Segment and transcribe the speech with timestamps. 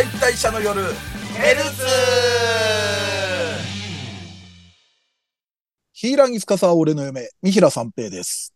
[0.00, 0.82] 解体者の夜
[1.34, 1.84] ヘルツ
[5.92, 8.54] ヒーラギスカサは俺の嫁、三平三平です。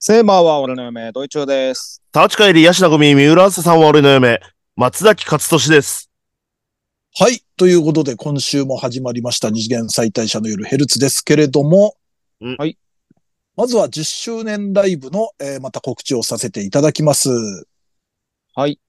[0.00, 2.02] セーマーは俺の嫁、ドイチューです。
[2.10, 4.40] タチカエリ、ヤシナゴミ、三浦朝さんは俺の嫁、
[4.74, 6.10] 松崎勝利です。
[7.16, 7.44] はい。
[7.56, 11.94] ということで、今週も始まりました二次元再大者の夜ヘルツですけれども、
[12.40, 12.76] うんはい。
[13.54, 17.30] まずは10周年ライブの、えーまた告知をさせていただきます。
[18.56, 18.80] はい。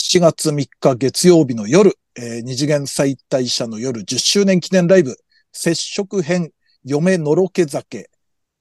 [0.00, 5.16] 7月3日月曜日の夜、えー二次元再大者の夜10周年記念ライブ、
[5.50, 6.52] 接触編、
[6.84, 8.08] 嫁のろけ酒。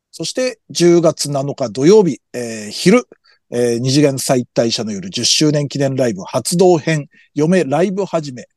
[0.09, 3.07] そして10月7日土曜日、えー昼、
[3.51, 8.47] えー二次元再大者の夜10周年記念ライブ発動編、嫁ライブ始め。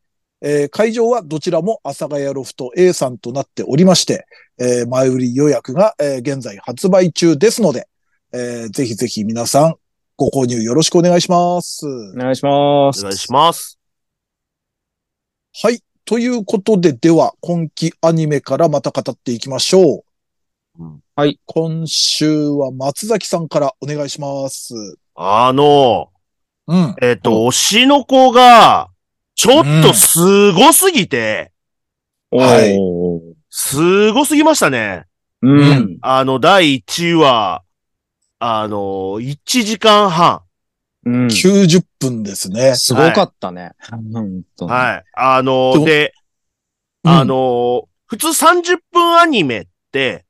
[0.41, 4.25] えー会場はどちらも阿佐ヶ谷ロフト A さんとなっておりまして、
[4.59, 7.89] えー前売り予約が、えー現在発売中ですので、
[8.33, 9.75] えーぜひぜひ皆さん
[10.21, 11.87] ご購入よろしくお願いします。
[11.87, 13.01] お願いします。
[13.01, 13.79] お願いします。
[15.63, 15.83] はい。
[16.05, 20.05] ということで、では、今期アニメからまた語っていきましょ
[20.79, 20.83] う。
[20.83, 21.41] うんはい。
[21.47, 24.75] 今週は松崎さんからお願いします。
[25.15, 26.11] あの、
[26.67, 26.95] うん。
[27.01, 28.91] えっ、と、推しの子が、
[29.35, 31.51] ちょっとすごすぎて、
[32.31, 35.07] はいおーすごすぎましたね。
[35.41, 35.99] うん。
[36.03, 37.63] あの、第1話、
[38.41, 38.77] あの、
[39.21, 40.41] 1時間半。
[41.05, 41.27] うん。
[41.27, 42.75] 90分ですね。
[42.75, 43.73] すごかったね。
[43.91, 45.05] 本当にはい。
[45.15, 46.15] あでの、もで、
[47.05, 50.25] うんあの、普通30分アニメって、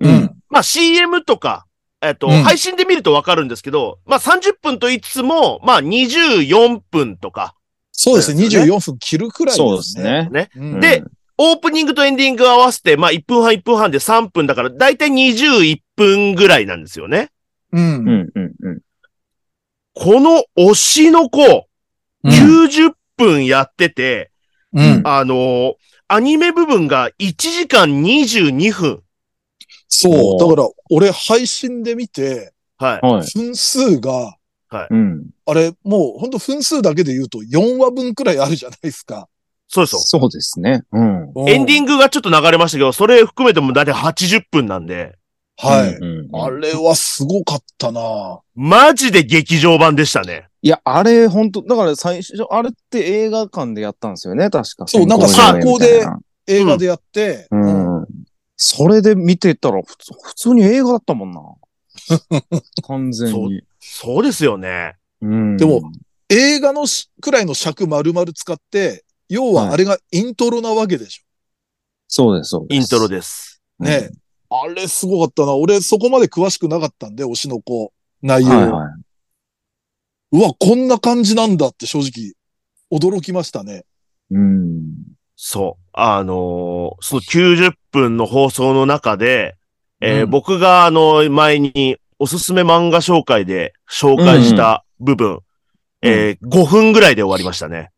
[0.00, 0.08] う。
[0.08, 0.36] ん。
[0.48, 1.66] まあ CM とか、
[2.00, 7.54] えっ、と、うん配信で見るとわかるんですけど、まあ30分と言いつつも、まあ24分とか、
[7.90, 8.42] そうですね。
[8.42, 10.28] そうですね24分切るくらいそうでですすね。
[10.30, 10.50] ね。
[10.56, 11.02] うんで
[11.38, 17.30] オープニングとエンディング合わせて、まあ1分半1分半で3分だから、だいたい21分ぐらいなんですよね。
[17.80, 17.80] う。
[17.80, 18.80] うんん、うん、うん。
[19.94, 21.68] この推しの子、
[22.24, 22.30] うん。
[22.30, 24.30] 90分やってて、
[24.72, 25.02] うん。
[25.04, 25.74] あのー
[26.08, 29.02] アニメ部分が1時間22分。
[29.88, 30.38] そう。
[30.38, 33.06] だから、俺配信で見て、はい。
[33.06, 33.26] はい。
[33.34, 34.36] 分数が、
[34.90, 35.30] うん。
[35.46, 39.28] あれ、もう本当分数だけで言うと4話分くらいあるじゃないですか。
[39.68, 40.00] そうですよ。
[40.00, 40.82] そうですね。
[40.92, 41.32] うん。
[41.48, 45.16] エンディンググがちょっと流れましたけど、それ含めてもだいたい80分なんで、
[45.56, 45.94] はい。
[45.94, 50.48] うんうんあれはすごかったなマジで劇場版でしたね。
[50.60, 54.86] いや、あれ、本当だから最初、あれって映画館でやったんですよね、確か。
[54.86, 55.86] そうなんか先行上
[56.46, 58.06] 映画でやって、ううんん。
[58.56, 61.40] それで見てたら、普通普通に映画だったもんな。
[62.86, 63.62] 完全に。
[63.80, 64.96] そうですよね。
[65.22, 65.92] うんでも、
[66.28, 71.22] 映画のしくらいの尺丸々使って、要はあれがイントロなわけでし
[72.08, 72.76] そうです、そうです。
[72.76, 73.62] イントロです。
[73.80, 73.84] ょ。
[73.84, 74.10] ね、
[74.62, 75.54] あれすごかったな。
[75.54, 78.48] 俺そこまで詳しくなかったんで、推しの子、内容。
[78.48, 78.96] はいは
[80.32, 82.34] うわ、こんな感じなんだって正直、
[82.90, 83.84] 驚きましたね。
[84.30, 84.34] い。
[84.34, 84.82] うん。
[85.36, 85.88] そう。
[85.92, 89.56] あのーその90分の放送の中で、
[90.00, 95.40] えーうん僕があの、前におすすめ漫画紹介で紹介した部分、
[96.02, 97.90] えー5分ぐらいで終わりましたね。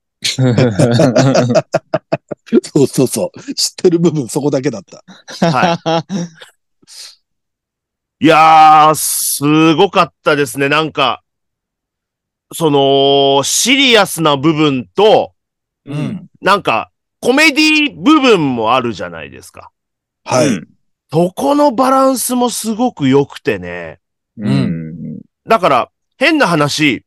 [2.63, 3.55] そうそうそう。
[3.55, 5.05] 知ってる部分そこだけだった。
[5.51, 5.75] は
[8.21, 8.25] い。
[8.25, 10.69] いやー、すごかったですね。
[10.69, 11.23] なんか、
[12.53, 15.35] その、シリアスな部分と、
[15.85, 16.29] うん。
[16.41, 16.91] なんか、
[17.21, 19.71] コメディ部分もあるじゃないですか。
[20.25, 20.49] はい。
[20.49, 20.69] うん
[21.11, 23.99] そこのバランスもすごく良くてね。
[24.37, 25.21] うん。
[25.47, 27.07] だから、変な話、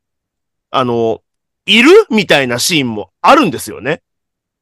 [0.71, 1.21] あの、
[1.65, 1.89] いる？
[2.09, 4.01] みたいなシーンもあるんですよね。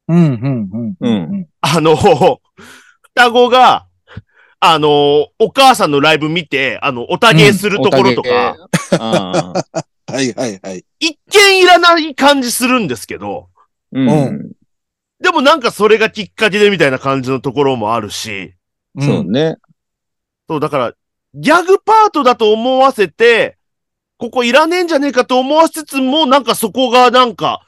[0.07, 0.95] うん、うん、うん。
[0.99, 3.85] うんあの、双子が、
[4.61, 8.55] あの、お母さんのライブ見て、あの、おたげするところとか、
[8.99, 10.11] ああ。
[10.11, 10.85] はい、はい、はい。
[10.99, 13.49] 一見いらない感じするんですけど、
[13.91, 14.51] うん。
[15.19, 18.55] でもなんかそれがきっかけでみたいな感じのところもあるし、
[18.99, 19.57] そうね。
[20.47, 20.93] そう、だから、
[21.35, 23.59] ギャグパートだと思わせて、
[24.19, 27.61] ここいらねえんじゃねえかと思わせつつも、なんかそこがなんか、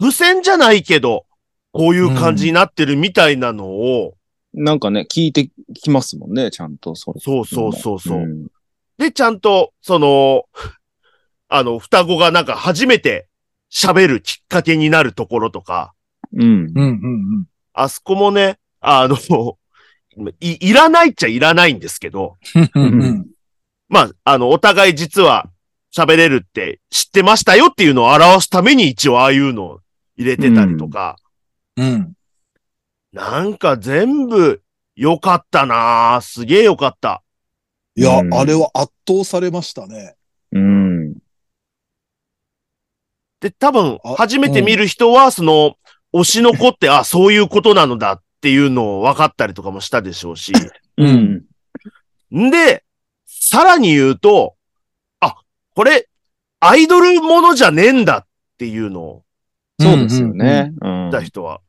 [0.00, 1.26] 付箋じゃないけど、
[1.72, 4.14] こういう感じになってるみたいなのを、
[4.54, 6.94] なんかね、聞いてきますもんね、ちゃんと。
[6.94, 8.20] それそうそうそうそう。
[8.20, 8.46] ん
[8.96, 10.44] で、ちゃんと、その、
[11.50, 13.28] あの、双子がなんか初めて
[13.70, 15.92] 喋るきっかけになるところとか、
[16.32, 16.42] うん。
[16.42, 16.82] うん、う
[17.40, 17.44] ん、
[17.74, 19.18] あそこもね、あの、
[20.40, 22.70] い、いらないっちゃいらないんですけど、うん。
[22.74, 23.26] うん、うん。
[23.90, 25.50] まあ、あの、お互い実は
[25.96, 29.80] 喋れるって知ってましたよっていうのを表すために一応ああいうのを
[30.16, 31.16] 入れてたりとか、
[31.76, 32.12] うん。
[33.12, 34.62] なんか全部
[34.96, 36.20] 良かったなぁ。
[36.20, 37.22] すげえ良かった。
[37.94, 40.16] いや、うんあれは圧倒されましたね。
[40.52, 41.14] うん。
[43.40, 45.76] で、多分あ、初めて見る人は、その、
[46.12, 50.52] 推しの子って、 あ、そういうことなのだっていうのを分かったりとかもしたでしょうし。
[50.96, 51.44] うん。
[52.34, 52.84] んで、
[53.26, 54.57] さらに言うと、あ、
[55.78, 56.08] これ、
[56.58, 58.26] アイドルものじゃねえんだっ
[58.58, 59.24] ていうのを
[59.78, 60.72] そうですよね。
[60.80, 61.60] うん言った人は。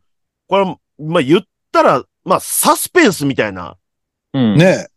[0.48, 0.66] これ、
[0.98, 1.42] まあ、言っ
[1.72, 3.78] たら、まあ、サスペンスみたいな
[4.34, 4.58] うん。
[4.58, 4.88] ね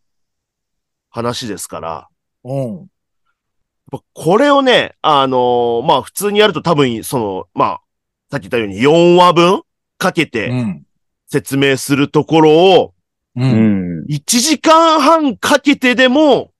[1.11, 2.07] 話ですから、
[2.43, 2.73] うん。
[2.77, 2.85] やっ
[3.91, 7.81] ぱこれをね、あのーまあ、普通にやると多分、その、まあ、
[8.31, 9.61] さっき言ったように4話分
[9.99, 10.87] かけうてん。
[11.27, 12.93] 説明するところを、
[13.35, 13.43] う。
[13.43, 14.05] うんん。
[14.05, 16.52] 1時間半かけてでも、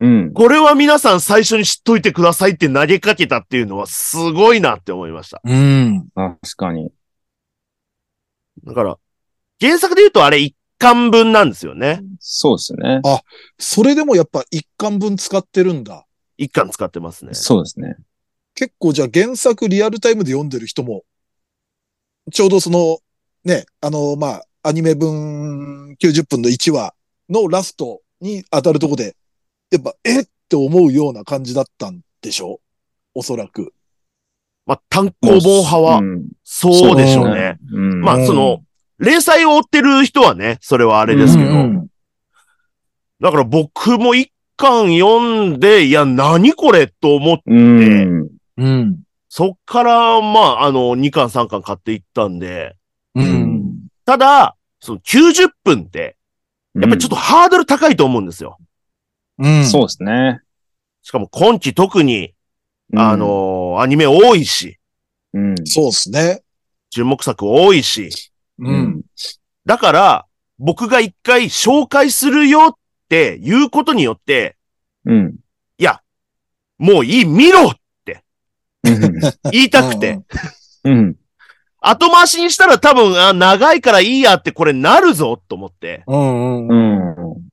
[0.00, 0.32] うん。
[0.32, 5.40] これは皆さん最初に知っといてくださいって投げかけたっていうのはすごいなって思いました。
[5.44, 6.06] うん。
[6.14, 6.90] 確かに。
[8.64, 8.98] だから、
[9.60, 12.00] 原作で言うとあれ1巻分なんですよね。
[12.20, 13.00] そうですね。
[13.58, 16.06] それでもやっぱ一巻分使ってるんだ。
[16.38, 17.34] 1巻使ってますね。
[17.34, 17.96] そうですね。
[18.54, 21.02] 結構じゃあ原作リアルタイムで読んでる人も、
[22.32, 22.98] ちょうどその、
[23.44, 26.94] ね、あの、まあ、アニメ分90分の1話
[27.28, 29.16] のラストに当たるとこで、
[29.70, 30.20] やっぱ、え？
[30.20, 32.60] って思うような感じだったんでしょ？
[33.14, 33.74] おそらく。
[34.66, 37.58] まあ、単行本派はうんそうでしょうね。。
[37.72, 38.00] うん。
[38.00, 38.62] まあ、うんその、
[38.98, 41.50] 連載を追ってる人はね、それはあれですけど。
[41.50, 41.88] うん
[43.20, 48.28] だから僕も1巻読んで、いや、何これと思って、うん。
[48.56, 49.00] うん。
[49.28, 52.76] そっから、まあ、あの、2巻3巻買っていったんで、
[53.16, 53.20] う。
[53.20, 53.74] うんん。
[54.04, 56.16] ただ、その90分って、
[56.76, 58.56] やっぱりちょっとハードル高いと思うんですよ。
[59.38, 59.64] うん。
[59.64, 60.40] そうですね。
[61.02, 62.34] しかも今期特に、
[62.96, 64.78] あの、アニメ多いし、
[65.34, 66.42] うん、そうですね。
[66.90, 68.10] 注目作多いし、
[68.58, 68.70] う。
[68.70, 69.02] うん
[69.66, 70.26] だから、
[70.58, 72.74] 僕が一回紹介するよっ
[73.08, 74.56] ていうことによって、
[75.04, 75.36] うん。
[75.76, 76.00] いや、
[76.78, 77.72] もういい、見ろ
[78.84, 79.20] うん。
[79.50, 80.20] 言いたくて、
[80.84, 81.16] うん。
[81.80, 86.04] 後回しにしたら多分、あ、長いからいいやってこれなるぞと思って。
[86.06, 86.68] うん。
[86.68, 87.48] ううん。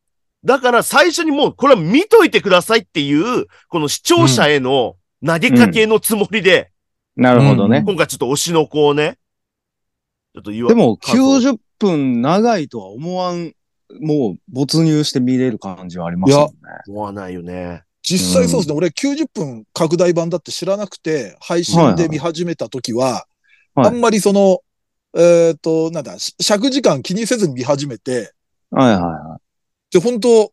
[0.46, 0.48] ん。
[0.48, 4.96] だから最初にもうこれは見といてくださいっていう、この視聴者への
[5.26, 6.72] 投げかけのつもりで、
[7.16, 7.84] なるほどね。
[7.86, 9.18] 今回ちょっと推しの子をね、
[10.34, 13.54] ちょっと言わでも、感想90分長いとは思わん、
[14.02, 16.70] もう没入して見れる感じはありますよね。
[16.88, 17.84] 思わないよね。
[18.04, 18.76] 実際そうですね。
[18.76, 23.24] 俺90分拡大版だって知らなくて、配信で見始めた時は、はい
[23.78, 24.62] あんまりその、
[25.18, 28.34] えっ、と、なんだ、し尺時間気にせずに見始めて、
[28.72, 29.35] はいはいは
[29.92, 30.52] で、本当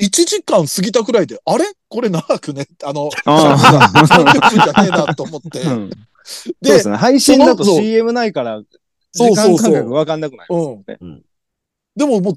[0.00, 1.64] 1時間過ぎたくらいで、あれ？
[1.88, 2.66] これ長くね？
[2.82, 5.58] あの、あー30分じゃねえなと思って。
[5.58, 5.62] い。
[5.62, 5.90] うん
[6.24, 6.96] そうで、ですね。
[6.96, 8.62] 配信だと CM ないから、
[9.12, 10.84] 時間感覚わかんなくなりますうん。
[10.86, 10.98] ね。
[11.00, 11.22] うん
[11.94, 12.36] でももう、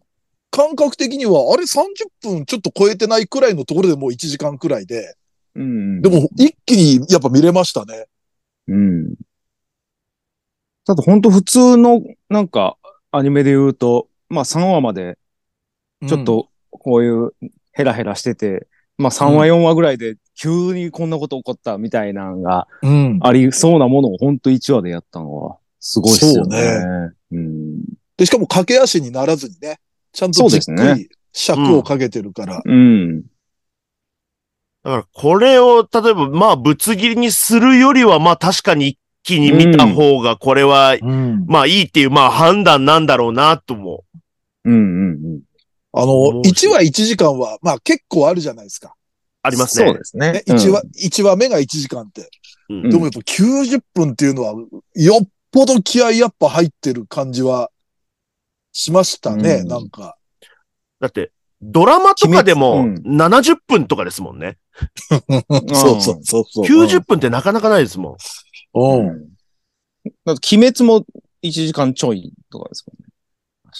[0.51, 1.85] 感覚的には、あれ？30
[2.21, 5.15] 分ちょっと超えてないくらいのところでもう1時間くらいで、
[5.56, 6.01] うん。
[6.01, 8.07] でも一気にやっぱ見れましたね。
[8.67, 9.15] うん。
[10.85, 12.75] だと本当普通の、なんか、
[13.12, 15.17] アニメで言うと、まあ3話まで、
[16.07, 17.31] ちょっと、こういう、
[17.71, 23.19] ヘラヘラしてて、まあ3話4話ぐらいで、急にこんなこと起こったみたいなのがうん、うん。
[23.21, 26.57] ありそうなものを本当1話でやったのは、すごいっすよね。
[26.57, 27.81] そううん。
[28.18, 29.80] で、しかも駆け足にならずにね、
[30.12, 32.62] ちゃんとじっくり尺をかけてるから。
[32.63, 33.22] うん。
[33.22, 41.46] だからこれを、例えばまあぶつ切りにするよりはまあ確かに一気に見た方がこれは、うん。
[41.48, 44.05] まあいいっていうまあ判断なんだろうなとも。
[44.63, 45.41] うんうん
[45.98, 48.94] あの、1話1時間は、まあ結構あるじゃないですか。
[49.42, 49.88] ありますね。
[49.88, 50.44] そうですねね、。
[50.48, 52.30] 1話、一話目が1時間って。
[52.70, 54.54] うんでもやっぱ90分っていうのは、
[54.96, 57.70] よっぽど気合やっぱ入ってる感じは
[58.72, 60.18] しましたね、うんなんか。
[61.00, 64.58] だって、ドラマとかでも鬼滅70分とかですもんね。
[65.74, 66.66] そうそうそうそう。
[66.66, 68.18] 90分ってなかなかないですも
[68.74, 68.80] ん。
[68.82, 69.08] うん。
[69.08, 69.30] うん。
[70.25, 71.06] だって鬼滅も
[71.44, 73.04] 1時間ちょいとかですもんね。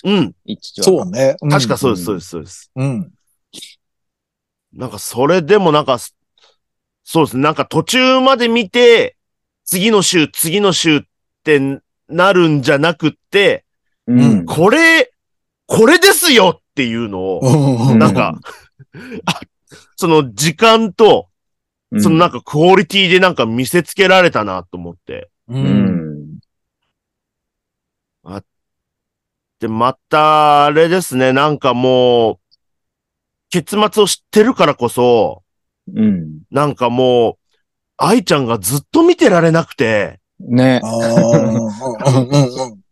[0.04, 0.36] うん。
[0.46, 1.36] 一話そうね。
[1.46, 2.72] ん確かそうです、そうです、そうです。
[2.76, 3.12] うん。
[4.74, 5.98] なんかそれでもなんか、
[7.04, 7.44] そうですね。
[7.44, 9.16] なんか途中まで見て、
[9.64, 11.02] 次の週、次の週っ
[11.44, 13.66] てなるんじゃなくって、
[14.08, 14.46] うん。
[14.46, 15.12] これ、
[15.68, 18.40] これですよっていうのを、うんなんか、
[19.26, 19.40] あ
[19.96, 21.30] その時間と、
[22.00, 25.30] そのなんかクオリティでなんか見せつけられたなと思って。
[25.48, 25.58] う。
[25.58, 26.40] うんん。
[29.60, 32.40] で、また、あれですね、なんかもう、
[33.50, 35.44] 結末を知ってるからこそ、
[35.94, 36.42] うん。
[36.52, 37.38] なんかもう、
[37.98, 40.82] 愛ちゃんがずっと見てられなくて、ね。
[40.84, 42.86] ああ、うんうんうん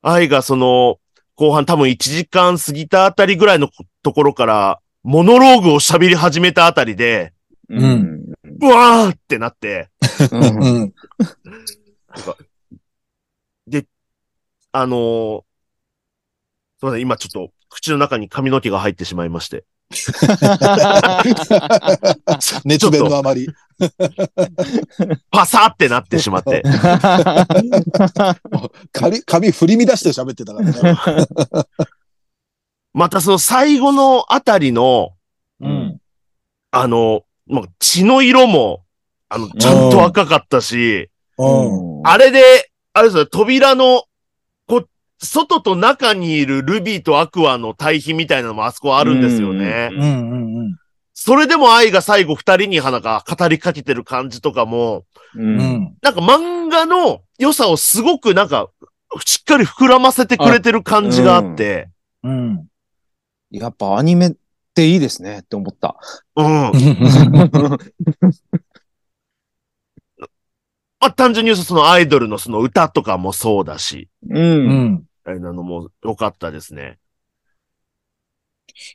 [0.00, 0.98] 愛がその、
[1.34, 3.68] 後半多分1時間過ぎたあたりぐらいの
[4.02, 7.32] ところから、モノローグを喋り始めたあたりで、
[7.68, 8.18] うん
[8.58, 9.88] ブワーってなって、
[10.32, 10.94] うんうん。
[14.72, 15.40] あのー、
[16.80, 19.64] すいません、今ちょっと口の中に髪の毛が入ってしまいまして。
[22.64, 23.48] 熱弁のあまり。
[25.30, 26.62] パサーってなってしまって。
[28.92, 30.74] 髪、髪振り乱して喋ってたからね。
[32.92, 35.12] またその最後のあたりの、
[35.60, 36.00] うん。
[36.70, 38.84] あの、まあ、血の色も、
[39.28, 41.08] あの、ちゃんと赤かったし、
[41.38, 42.02] うん。
[42.04, 44.04] あれで、あれですよ、扉の、
[45.20, 49.90] 外と中にいるルビーとアクアの対比みたいなのもあそこあるんですよね。
[49.92, 50.76] うんうんうん。
[51.12, 55.42] それでも愛が最後二人に花が語りかけてる感じとかも、う。
[55.42, 55.96] うんん。
[56.00, 58.70] なんか漫画の良さをすごくなんか、
[59.24, 61.90] しっかり膨らませてくれてる感じがあって、
[62.22, 62.68] うん。
[63.50, 64.32] やっぱアニメっ
[64.74, 65.96] ていいですねって思った。
[66.36, 66.46] うん。
[71.00, 74.38] まあ、単純に言うとそのアイドルのその歌とかもそうだし、う。
[74.38, 75.07] うんん。
[75.28, 76.98] あれなのも良かったですね。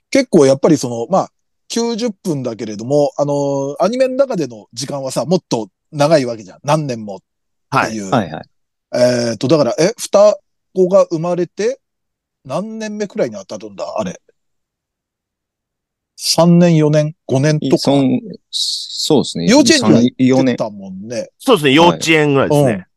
[0.09, 1.31] 結構やっぱりその、まあ、
[1.69, 6.59] 90分だけれども、あのーアニメの中での時間はさ、もっと長いわけじゃん。
[6.63, 7.19] 何年も
[7.69, 7.89] はい。
[7.89, 8.09] っていう。
[8.09, 8.43] はいはい。
[8.95, 10.39] えっと、だから、え、双
[10.73, 11.79] 子が生まれて、
[12.45, 13.85] 何年目くらいに当たるんだ？
[13.95, 14.19] あれ。
[16.17, 17.91] 3年、4年、5年とか？
[18.49, 19.45] そうですね。
[19.47, 20.57] 幼稚園には4行って年。
[20.57, 21.29] たもんね。
[21.37, 22.87] そうですね、幼稚園ぐらいですね。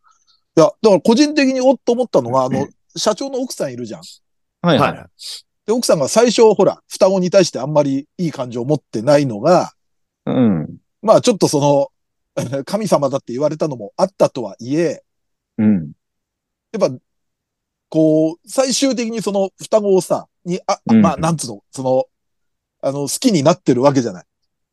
[0.56, 2.66] いや、だから個人的におっと思ったのが、あの、
[2.96, 4.02] 社長の奥さんいるじゃん。
[4.62, 4.92] はいは。
[4.92, 5.06] はい
[5.66, 9.72] で、奥さんが最初、ほら、双子に対してあんまりいい感情を持ってないのが、
[10.26, 10.30] い。
[10.30, 10.76] うん。
[11.02, 11.88] まあちょっとその、
[12.64, 15.02] 神様だって言われたのもあったとはいえ、
[15.58, 15.92] うん。
[16.72, 16.96] やっぱ、
[17.88, 22.04] こう、最終的にその双子をさ、に、あ、うんまあなんつうの、その、
[22.80, 24.24] あの、好きになってるわけじゃない。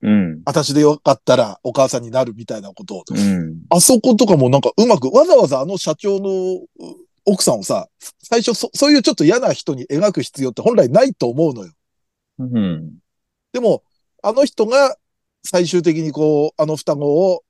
[0.04, 0.42] うん。
[0.46, 3.04] 私でよかったらお母さんになるみたいなことを。
[3.10, 3.62] うん。
[3.70, 6.68] あそことかもなんかうまく、わざわざあの社長のう
[7.26, 7.88] 奥さんをさ、
[8.22, 11.72] 最初そ、そういうちょっと嫌な人に描く必要って本来ないと思うのよ。
[12.40, 12.94] うん。
[13.52, 13.84] でも、
[14.22, 14.96] あの人が
[15.44, 17.44] 最終的にこう、あの双子を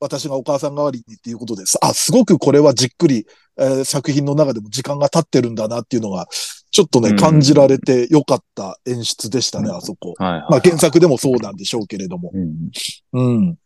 [0.00, 1.78] 私がお母さん代わりにっていうことです。
[1.82, 3.26] あ、すごくこれはじっくり、
[3.58, 6.26] えー作品の中でも時間が経ってるんだなっていうのが、
[6.70, 10.14] ちょっとね、うん感じられてよかった演出でしたね、うんあそこ。
[10.16, 10.40] はいはい。
[10.50, 12.32] まあ原作でもそうなんでしょうけれども。
[12.32, 12.70] うん。
[13.12, 13.56] うん。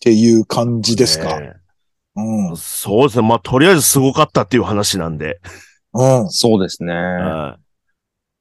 [0.00, 1.38] っていう感じですか？
[1.40, 1.52] ね
[2.16, 2.56] うん。
[2.56, 3.28] そうですね。
[3.28, 5.40] まあ、とりあえずすごかったっていう話なんで。
[5.92, 6.30] うん。
[6.30, 6.92] そうですね。
[6.94, 7.60] はい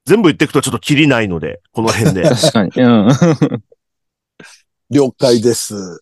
[0.05, 2.23] 全部言っていくとちょっとキリないので、この辺で。
[2.29, 2.71] 確かに。
[2.75, 3.09] うん。
[4.89, 6.01] 了解です。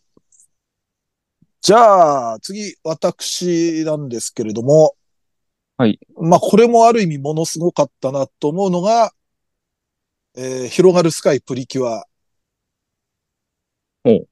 [1.59, 4.95] じゃあ、次、私なんですけれども。
[5.75, 5.99] はい。
[6.15, 9.11] まあ、これもある意味ものすごかったなと思うのが、
[10.37, 12.05] えー広がるスカイプリキュア。
[14.05, 14.27] ほう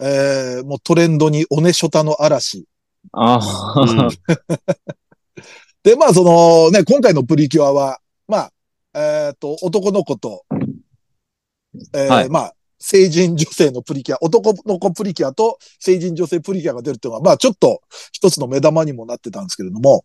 [0.00, 2.66] えーもうトレンドにオネショタの嵐。
[3.12, 3.38] あ
[3.76, 4.08] うんあ。
[5.82, 8.52] で、まあ、そのね、今回のプリキュアは、まあ、
[8.94, 10.44] えっ、と、男の子と、
[11.94, 17.80] えーはいまあ、成人女性のプリキュア、男の子プリキュアと成人女性プリキュアが出るっていうのは、まあ、ちょっと
[18.12, 20.04] 一つの目玉にもなってたんですけれども、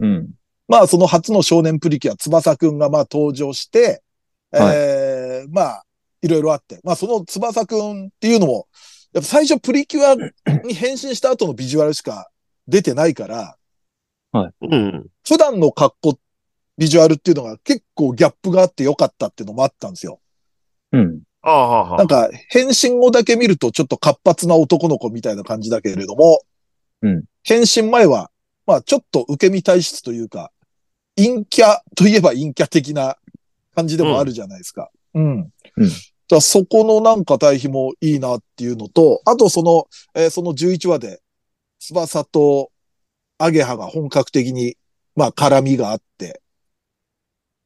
[0.00, 0.30] うん。
[0.68, 4.02] まあ、その初の少年プリキュア、翼くんがまあ登場して、
[4.50, 5.84] はいえーまあ、
[6.22, 8.66] いろいろあって、まあ、その翼くんっていうのも、
[9.12, 10.14] やっぱ最初プリキュア
[10.64, 12.30] に変身した後のビジュアルしか
[12.68, 13.56] 出てないから、
[14.32, 15.06] うん。
[15.26, 16.18] 普段の格好、
[16.78, 20.20] ビジュアルっていうのが結構ギャップがあってよかったっていうのもあったんですよ。
[20.92, 21.22] うん。
[21.42, 21.96] ああ。
[21.96, 26.42] なんか、変身後だけ見るとちょっと活発な男の子みたいな感じだけれども、
[27.02, 28.30] うん変身前は、
[28.66, 30.52] まあちょっと受け身体質というか、
[31.16, 33.16] 陰キャといえば陰キャ的な
[33.74, 34.90] 感じでもあるじゃないですか。
[35.14, 35.24] うん。
[35.24, 35.90] うんだか
[36.36, 41.20] らそこのなんか対比もいいなっていうのと、あとその、えーその11話で、
[41.78, 42.70] 翼と
[43.38, 44.76] アゲハが本格的に、
[45.16, 46.40] まあ絡みがあって、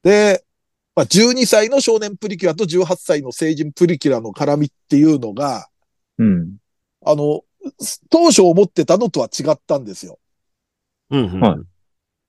[0.02, 0.44] で、
[0.94, 5.68] まあ、12歳の少年プリキュアと18歳の成人プリキュアの絡みっていうのが、
[6.18, 6.56] うん。
[7.04, 7.42] あの、
[8.10, 10.20] 当初思ってたのとは違ったんですよ。
[11.10, 11.40] うん、うん。
[11.40, 11.74] はい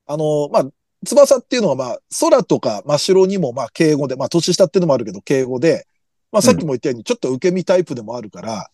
[0.07, 0.65] あの、まあ、
[1.05, 5.87] 翼っていうのはまあ、空とか真っ白にもまあ、敬語で、まあ、年下っていうのもあるけど、敬語で、
[6.31, 8.69] まあ、さっきも言ったように、ちょっと受け身タイプでもあるから、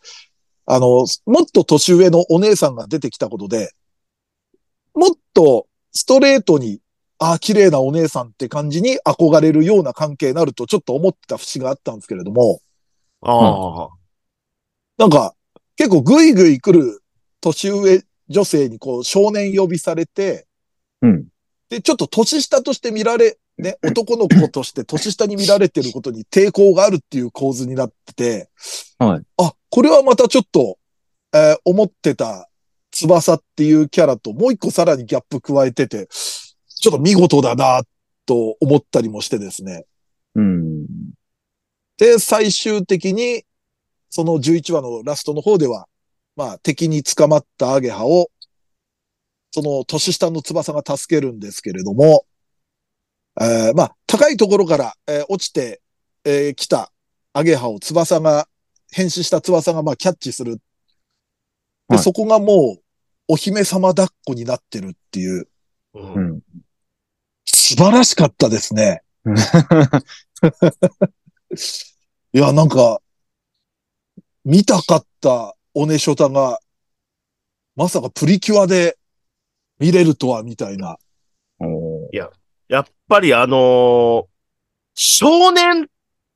[0.66, 3.72] あの、もっと年上のお姉さんが出てきたことで、
[4.94, 6.80] もっとストレートに、
[7.20, 12.62] ああ、綺麗なお姉さんって感じに憧れるような関係になるとちょっと思ってた節があったんですけれども、
[13.22, 13.90] ああ、はあ
[14.98, 15.36] なんか、
[15.76, 17.02] 結構ぐいぐい来る
[17.40, 20.48] 年上女性にこう少年呼びされて、
[21.02, 21.28] うん。
[21.70, 28.50] で、ちょっと年下として見られね、男の子として年下に見られてることに抵抗があるっていう構図になってて、
[28.98, 29.24] はい。
[29.38, 30.80] あ、これはまたちょっと、
[31.34, 32.50] えー思ってた
[32.92, 37.84] 翼っていうキャラともう一個さらにギャップ加えてて、ちょっと見事だな
[38.26, 39.86] と思ったりもしてですね。
[40.34, 40.88] うん。
[41.98, 43.44] で、最終的に、
[44.10, 45.88] その11話のラストの方では、
[46.36, 48.32] まあ敵に捕まったアゲハを、
[49.52, 52.26] その年下の翼が助けるんですけれども、
[53.40, 55.82] えーまあ高いところから、えー落ちて
[56.24, 56.92] き、えー来た
[57.34, 58.48] アゲハを翼が、
[58.92, 60.58] 変身した翼がまあキャッチする。
[60.58, 60.62] で、
[61.96, 62.84] はいそこがもう
[63.28, 65.48] お姫様抱っこになってるっていう、
[65.94, 66.42] うんうん。
[67.46, 69.04] 素晴らしかったですね。
[72.34, 73.02] いや、なんか、
[74.44, 76.60] 見たかったオネショタが、
[77.76, 78.98] まさかプリキュアで
[79.80, 80.98] 見れるとは、みたいな。
[81.60, 82.41] おー
[82.72, 84.26] やっぱりあのー
[84.94, 85.86] 少年っ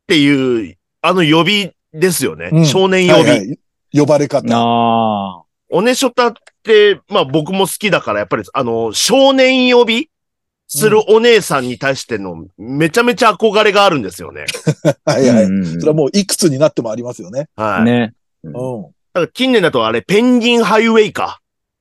[0.08, 2.50] ていう、あの呼びですよね。
[2.52, 3.30] うん少年呼び。
[3.30, 3.60] はいはい
[3.98, 4.46] 呼ばれ方。
[4.52, 10.10] あおねしょたって、まあ僕も好きだから、やっぱりあの、少年呼び
[10.68, 14.46] するお姉さんに対してのめちゃめちゃ憧れがあるんですよね。
[15.06, 15.44] はいはい。
[15.46, 17.48] うんそれはもういくつになってもありますよね。
[17.56, 17.84] はい。
[17.86, 18.14] ね。
[18.44, 18.52] うん。
[18.54, 21.40] だから近年だとあれ、ペンギンハイウェイか。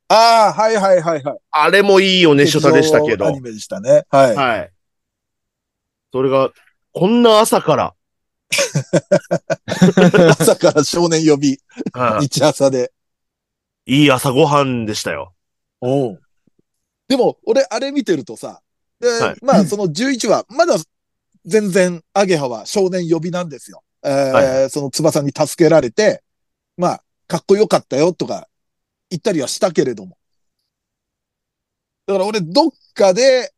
[0.08, 1.38] ああ、はいはいはいはい。
[1.50, 3.26] あれもいいおねしょたでしたけど。
[3.26, 4.04] アニメでしたね。
[4.10, 4.36] はい。
[4.36, 4.70] はい。
[6.12, 6.50] それが、
[6.92, 7.94] こんな朝から、
[10.38, 11.58] 朝から少年呼び、
[11.92, 12.92] はい日朝で。
[13.86, 15.34] いい朝ごはんでしたよ。
[15.80, 16.18] うん。
[17.08, 18.60] でも、俺、あれ見てるとさ、
[19.00, 20.76] で、はいまあ、その11話、まだ
[21.44, 23.82] 全然、アゲハは少年呼びなんですよ。
[24.04, 26.22] えーはその翼に助けられて、
[26.76, 28.48] まあ、かっこよかったよとか
[29.14, 30.18] 言ったりはしたけれども。
[32.06, 33.52] だから俺、どっかで、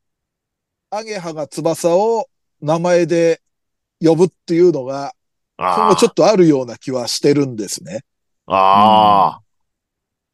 [0.90, 2.28] アゲハが翼を
[2.60, 3.40] 名前で
[4.00, 5.14] 呼ぶっていうのが、
[5.58, 8.04] 今あ後ちょっとあるような気はしてるんですね。
[8.47, 9.38] あ。
[9.38, 9.40] あ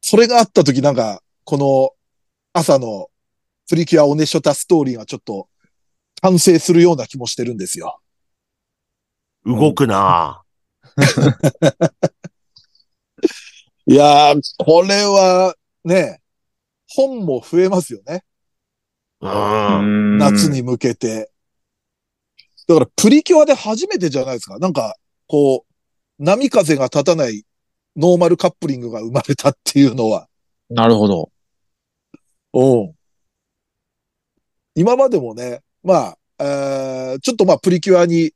[0.01, 1.91] それがあった時なんか、この
[2.51, 3.07] 朝の
[3.69, 5.47] プリキュアオネショタストーリーがちょっと
[6.21, 7.99] 完成するような気もしてるんですよ。
[9.45, 9.49] あ。
[9.49, 10.43] 動くな。
[13.85, 16.21] いやー、これはね、
[16.87, 18.23] 本も増えますよね。
[19.19, 20.17] うん。
[20.17, 20.49] 夏。
[20.49, 21.31] に向けて。
[22.67, 24.57] だからプリキュアで初めてじゃないですか。
[24.59, 24.95] なんか、
[25.27, 27.45] こう、波風が立たない
[27.97, 30.27] ノーマルカップリングが生まれたっていうのは。
[30.69, 31.29] なるほど。
[32.53, 32.93] うん。
[34.75, 38.31] 今までもね、まあ、えーちょっとまあプリキュアに、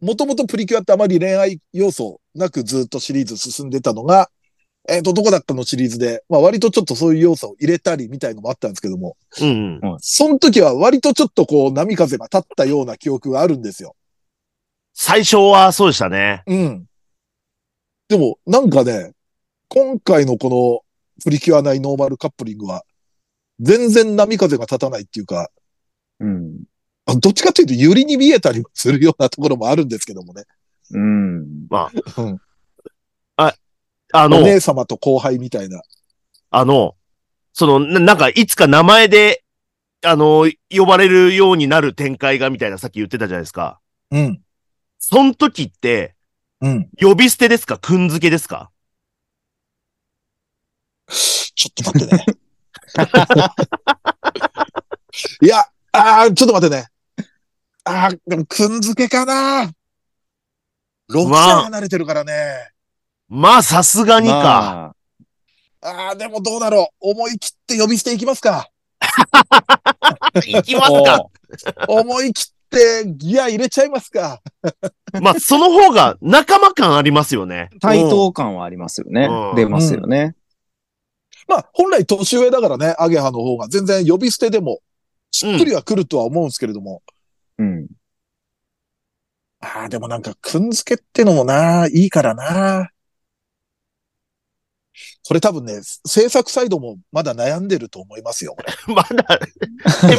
[0.00, 4.30] もともとプリキュアってあまり恋愛要素なくずっとシリーズ進んでたのが、
[4.88, 9.80] えっ、と、どこだったのシリーズで、まあ割とちょっとそういう要素を入れたりみたいのもあったんですけども、うん。
[10.00, 13.94] その時は割とちょっとこう波風が立ったような記憶があるんですよ。
[14.94, 16.42] 最初はそうでしたね。
[16.46, 16.86] うん。
[18.08, 19.12] でも、なんかね、
[19.68, 20.80] 今回のこの
[21.22, 22.84] プリキュア内ノーマルカップリングは、
[23.60, 25.50] 全然波風が立たないっていうか、
[26.20, 26.62] うん。
[27.04, 30.44] あどっちかというと、ユリに見えたりもするようなところもあるんですけどもね。
[30.92, 31.68] うん。
[32.16, 32.40] うん、お
[34.12, 35.82] あの、姉様と後輩みたいな。
[36.50, 36.96] あの、
[37.52, 39.44] その、ななんか、いつか名前で、
[40.04, 43.80] あの、呼ばれるようになる展開が、みたいなさっき言ってたじゃないですか。
[44.10, 44.40] うん。
[44.98, 46.14] その時って、
[46.60, 46.88] うん。
[47.00, 47.78] 呼び捨てですか？
[47.78, 48.70] くんづけですか？
[51.08, 52.24] ちょっと待ってね。
[55.42, 56.86] いや、あーちょっと待ってね。
[57.84, 59.70] あーでも、くんづけかな
[61.10, 62.70] ?6 まあ歳離れてるからね。
[63.28, 64.34] まあ、さすがにか。
[64.34, 64.98] まあ
[65.80, 67.10] ああ、でもどうだろう。
[67.10, 68.68] 思い切って呼び捨ていきますか。
[70.46, 71.26] いきますか。
[71.88, 74.40] 思い切ってギア入れちゃいますか。
[75.22, 77.70] まあ、その方が仲間感ありますよね。
[77.80, 79.56] 対等感はありますよねうん。
[79.56, 80.34] 出ますよね。
[81.46, 84.80] まあ、本来年上だからね、アゲハの方が全然呼び捨てでも、
[85.30, 87.02] しっくりは来るとは思うんですけれども。
[87.58, 87.86] うん。
[89.60, 92.90] ああ、でもなんか、くんづけってのもな、いいからな。
[95.26, 98.56] これ多分ね、制作サイドもまだ悩んでると思いますよ。
[98.88, 99.40] まだ、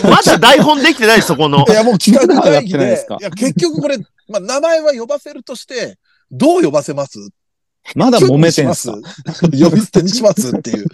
[0.03, 1.71] えまだ台本できてない、そこの い。
[1.71, 3.97] や、もう企画会議でまだやってないですか、いや、結局これ、
[4.29, 5.97] まあ、名前は呼ばせるとして、
[6.31, 7.17] どう呼ばせます？
[7.95, 8.97] まだ揉めてんすか？
[9.51, 10.49] 呼び捨てにします？
[10.55, 10.85] っていう。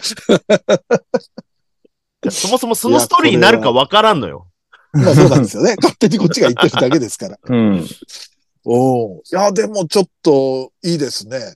[2.30, 4.48] そもそもそのストーリーになるかわからんのよ。
[4.92, 5.76] まあそうなんですよね。
[5.80, 7.38] 勝手にこっちが言ってるだけですから。
[7.44, 7.86] うん。
[8.64, 9.22] おお。
[9.30, 11.54] いや、でもちょっといいですね。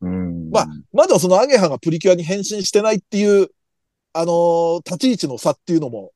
[0.00, 0.50] うん。
[0.50, 3.48] まあまだそのアゲハがプリキュアに変身してないっていう、
[4.12, 6.12] あのー立ち位置の差っていうのも、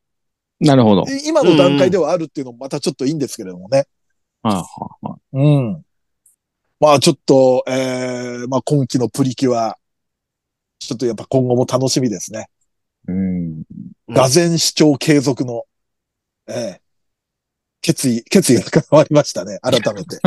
[0.60, 1.04] なるほど。
[1.24, 3.86] 今の段階ではあるっていうのもまたちょっといいんですけれどもね。
[4.42, 5.84] はいはいはいうん。
[6.80, 9.76] まあちょっと、えー、まあ今期のプリキュア、
[10.78, 12.48] ちょっとやっぱ今後も楽しみですね。
[13.08, 13.16] うん。
[14.08, 15.64] うん俄然視聴継続の、
[16.46, 16.80] ええ
[17.80, 19.58] 決意、決意が変わりましたね。
[19.62, 20.18] 改めて。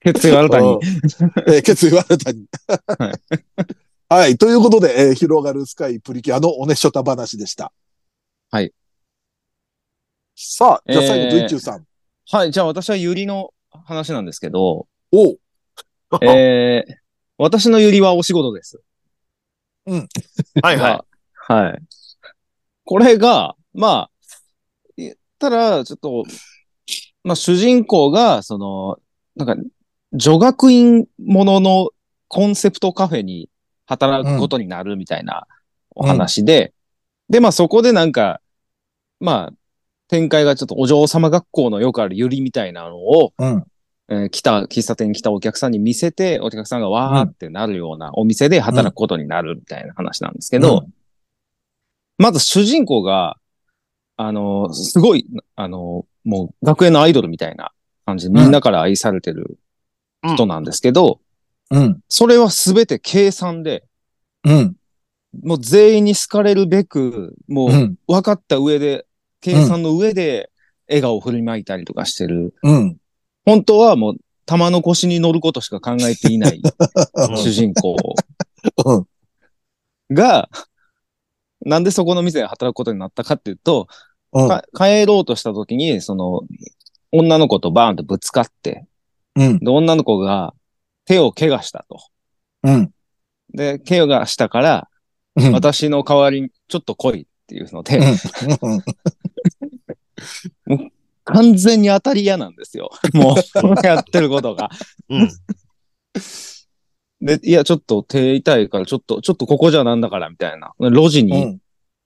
[0.00, 0.66] 決意新たに。
[1.46, 2.46] えー決意は新たに。
[4.08, 4.36] はい。
[4.38, 7.72] ということで、えー広がるスカイプリキュアのおねしょた話でした。
[8.50, 8.72] はい。
[10.34, 11.84] さあ、じゃあ最後、えードイチューさん。
[12.32, 13.52] はい、じゃあ私はユリの
[13.84, 15.38] 話なんですけど、おう。
[16.24, 16.94] えー、
[17.38, 18.82] 私のユリはお仕事です。
[19.86, 20.00] はい
[20.62, 20.76] はい。
[20.76, 21.04] まあ
[21.54, 21.82] はい。
[22.84, 24.10] これが、まあ、
[24.96, 26.24] 言ったら、ちょっと、
[27.22, 28.98] まあ主人公が、その、
[29.36, 29.70] なんか、
[30.12, 31.90] 女学院ものの
[32.28, 33.48] コンセプトカフェに
[33.86, 35.46] 働くことになるみたいな
[35.94, 36.72] お話で、
[37.28, 38.40] で、まあそこでなんか、
[39.20, 39.54] まあ、
[40.08, 43.64] 展開がちょっとお嬢様学校のよくあるユリみたいなのを、うん。
[44.08, 50.84] えー来た、喫茶店に来たお客さんに見せて、お客さんがわーってなるようなお店で働くことになるみたいな話なんですけど、
[52.18, 53.36] まず主人公が、
[54.16, 57.70] あの、すごい、あの、もう学園のアイドルみたいな
[58.04, 59.59] 感じでみんなから愛されてる
[60.22, 61.20] 人なんですけど、
[61.70, 62.00] うん。
[62.08, 63.84] それはすべて計算で、
[64.44, 64.76] うん。
[65.42, 67.70] もう全員に好かれるべく、もう。
[67.70, 69.06] うん分かった上で、
[69.40, 70.50] 計算の上で
[70.88, 72.54] 笑顔を振りまいたりとかしてる。
[72.62, 72.96] うん。
[73.44, 77.96] 本当はもう玉の腰に乗ることしか考えていないうん主人公
[78.84, 79.06] うん。
[80.14, 80.50] が、
[81.64, 83.86] なんでそこの店で働くことになったかっていうと、
[84.32, 84.48] うん。
[84.48, 86.42] か帰ろうとした時に、その、
[87.12, 88.86] 女の子とバーンとぶつかって、
[89.36, 89.58] うん。
[89.58, 90.54] で、女の子が
[91.04, 91.98] 手を怪我したと。
[92.64, 92.90] うん。
[93.52, 94.88] で、怪我したから、
[95.36, 95.52] うん。
[95.52, 98.02] 私の代わりにちょっと来いっていうので、う
[100.76, 100.86] ん。
[101.24, 102.90] 完全に当たり屋なんですよ。
[103.14, 104.70] もう、やってることが。
[105.08, 105.30] うん。
[107.20, 110.72] で、いや、ちょっと手痛いから、ちょっと、ちょっとここじゃなんだから、みたいな。
[110.78, 111.58] 路地にうん。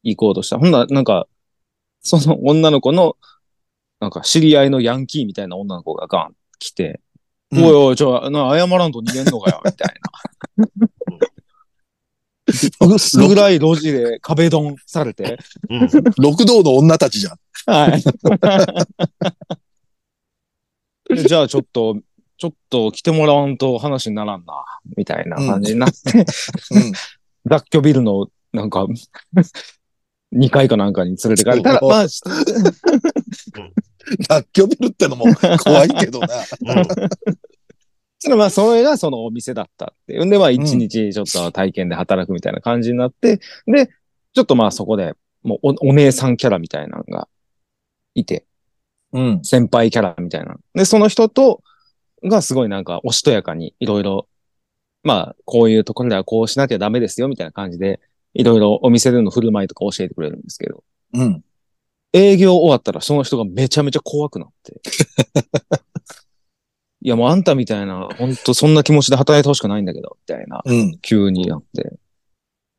[0.03, 0.59] 行こうとした。
[0.59, 1.27] ほんなら、なんか、
[2.01, 3.17] その女の子の、
[4.01, 7.01] なんか知り合いのヤンキーみたいな女の子がガン来て、
[7.63, 10.11] おいおい、ちょ、な、謝らんと逃げんのかよ、みたいな。
[12.95, 15.39] 薄暗い路地で壁ドンされて、
[15.71, 15.89] うん。
[16.19, 17.39] 六道の女たちじゃん。
[17.67, 18.03] はい。
[21.15, 21.99] でじゃあちょっと、
[22.37, 24.65] ちょっと来てもらわんと話にならんな、
[24.97, 26.25] みたいな感じになって、うん。
[27.47, 28.87] 雑居ビルの、なんか、
[30.35, 32.07] 2階かなんかに連れてかれたら、まあ、
[34.29, 35.27] 雑居ビルってのも
[35.63, 36.29] 怖いけどな。
[38.25, 43.91] それまあ、それがそのお店だったっていうんで、まあ、一日ちょっと体験で働くみたいな感じになって、で、
[44.33, 47.29] ちょっとまあ、そこで、もうお、お姉さんキャラみたいなのが
[48.15, 48.47] いて、
[49.13, 49.41] うん。
[49.45, 50.57] 先輩キャラみたいな。
[50.75, 51.63] で、その人と、
[52.23, 54.27] がすごいなんか、おしとやかに、いろいろ、
[55.03, 58.01] まあ、こういうところではこうしなきゃダメですよ、みたいな感じで、
[58.33, 60.83] いろいろお店での振る舞いとか教えてくれるんですけど、
[61.13, 61.45] うん。
[62.15, 64.81] 営業終わったらその人がめちゃめちゃ怖くなって。
[67.05, 70.99] いや、もうあんたみたいな、本当そんな気持ちで働いてほしくないんだけど、みたいな、うん。
[71.03, 71.93] 急になって。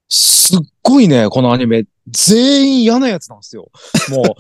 [0.10, 3.70] すっごいね、このアニメ、全員嫌なやつなんですよ。
[4.10, 4.26] もう。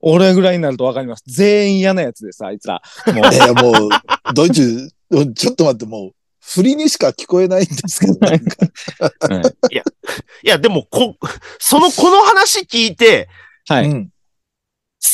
[0.00, 1.24] 俺ぐらいになるとわかります。
[1.26, 2.80] 全員嫌なやつです、あいつら。
[3.08, 3.74] もういや、もう、
[4.32, 4.90] ドイツ、
[5.34, 8.56] ちょっと待って、もう、振りにしか聞こえないんですけど、なんか
[9.28, 9.42] うん
[10.42, 11.16] いや、でも、こ、
[11.60, 13.28] その、この話聞いて、
[13.68, 13.88] はい。
[13.88, 14.06] うん。
[14.06, 14.10] 好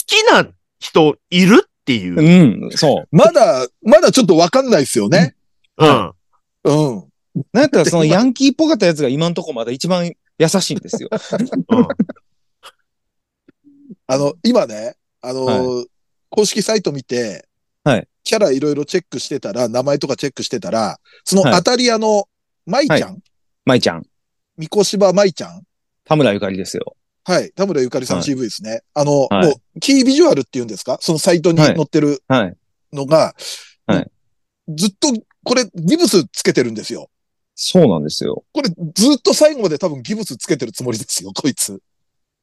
[0.06, 0.46] きな
[0.78, 2.64] 人いるっていう。
[2.64, 3.16] うん、そう。
[3.16, 5.34] まだ、まだちょっとわかんないですよね。
[5.76, 6.12] うん。
[6.64, 7.04] うん。
[7.52, 11.08] なんやったらそのヤンキーっぽかったやつが今んとこまだ一番優しいんですよ。
[11.68, 11.88] うん。
[14.06, 15.86] あの、今ね、あのー
[16.30, 17.46] 公式サイト見て、
[17.84, 22.28] はいキャラいろいろチェックしてたら、名前とかチェックしてたら、そのはい当たり屋の
[22.66, 23.22] 舞ちゃん、
[23.64, 24.06] 舞ちゃん、
[24.56, 25.62] 三越芝舞ちゃん？
[26.04, 26.96] 田村ゆかりですよ。
[27.24, 27.50] はい。
[27.52, 28.82] 田村ゆかりさんはい CV ですね。
[28.94, 30.98] あの、はいもう、キービジュアルっていうんですか？
[31.00, 32.56] そのサイトにはい載ってるはい。
[32.92, 33.34] のが、
[33.86, 34.10] はい
[34.68, 35.08] ずっと、
[35.44, 37.10] これ、ギブスつけてるんですよ。
[37.54, 38.44] そうなんですよ。
[38.52, 41.80] これ、ずっと最後まで多分ギブスつけてるつもりですよ、こいつ。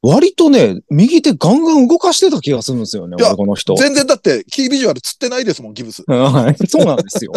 [0.03, 3.75] 割とね、右手ガンガン動かしてた気がするんですよね、いや俺この人。
[3.75, 6.03] 全然だって、キービジュアルつってないですもん、ギブス。
[6.09, 7.31] はいそうなんですよ。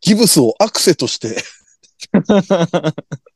[0.00, 1.36] ギブスをアクセとして。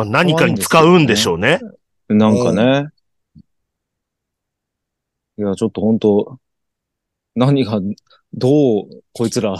[0.00, 1.60] まあ、何かに使うんでしょうね。
[2.08, 2.88] なんかね。
[5.38, 6.38] いや、ちょっと本当
[7.36, 7.80] 何が、
[8.32, 9.54] どう、こいつら、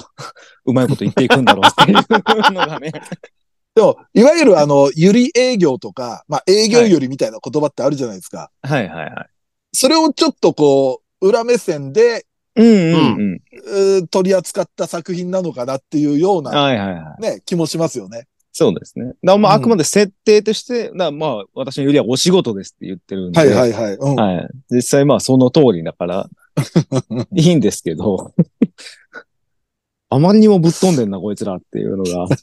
[0.64, 2.92] うまいこと言っていくんだろうっていうのがね。
[3.74, 8.50] でも、いわゆるあの、ゆり営業とか、まあ営業よりみたいな言葉ってあるじゃないですか。
[8.62, 9.30] はいはいはい。
[9.72, 12.26] それをちょっとこう、裏目線で、
[12.56, 12.70] うんう
[13.26, 13.40] ん
[13.98, 14.08] うん。
[14.08, 17.22] 取り扱った作品なのかなっていうような、はいはいはい。
[17.22, 18.26] ね、気もしますよね。
[18.52, 19.12] そうですね。
[19.22, 23.38] だまあ、うんあくまで設定として、まあ、私のよりはお仕事ですって言ってるんで。
[23.38, 23.94] はいはいはい。
[23.94, 24.14] うん。
[24.16, 24.48] はい。
[24.70, 26.28] 実際まあ、その通りだから、
[27.34, 28.32] いいんですけど、
[30.08, 32.26] あまりにもぶっ飛んでんな、こいつらっていうのが。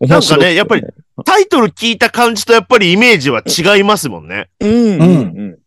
[0.00, 0.84] なんかねやっぱり
[1.24, 4.48] タイトル聞いた感じとやっぱりイメージは違いますもんね。
[4.60, 5.04] うんうんう
[5.42, 5.58] ん。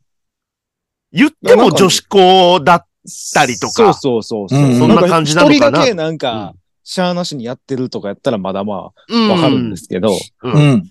[1.11, 2.85] 言っても女子校だっ
[3.33, 4.59] たりとかそうそうそうそう。
[4.59, 6.53] うんそんな感じなのかな一人だけなんか、
[6.89, 10.89] シャアなしにやってるとかやったらまだまうんあ、わかるんですけど、うんうん。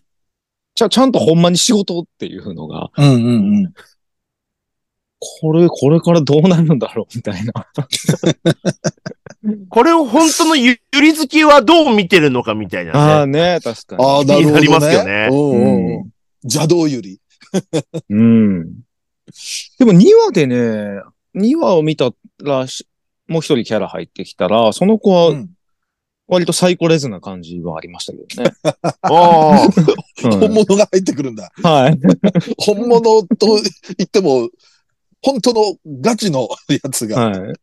[0.74, 3.72] ちゃ、ちゃんとほんまに仕事っていうのが、うんうんうん。
[5.18, 7.54] これ、これからどうなるんだろうみたいな。
[9.70, 13.40] これを本当のゆゆり好きはどう見てるのかみたいあなね。
[13.40, 14.04] あね、確かに。
[14.04, 14.60] ああ、なるほど、ね。
[14.60, 16.10] りますよねうんうんうん。
[16.44, 17.20] 邪道ゆり。
[18.10, 18.64] うん。
[19.78, 21.00] でも2話でね、
[21.34, 22.10] 2話を見た
[22.44, 22.86] らし、
[23.28, 25.55] もう一人キャラ入ってきたら、その子はうん
[26.28, 28.50] 割とサイコレズな感じはありましたけどね。
[28.82, 29.62] ああ。
[29.62, 31.52] うん本物が入ってくるんだ。
[31.62, 31.98] はい。
[32.58, 33.60] 本物と
[33.96, 34.48] 言っても、
[35.22, 37.28] 本当のガチの やつが。
[37.28, 37.54] はい。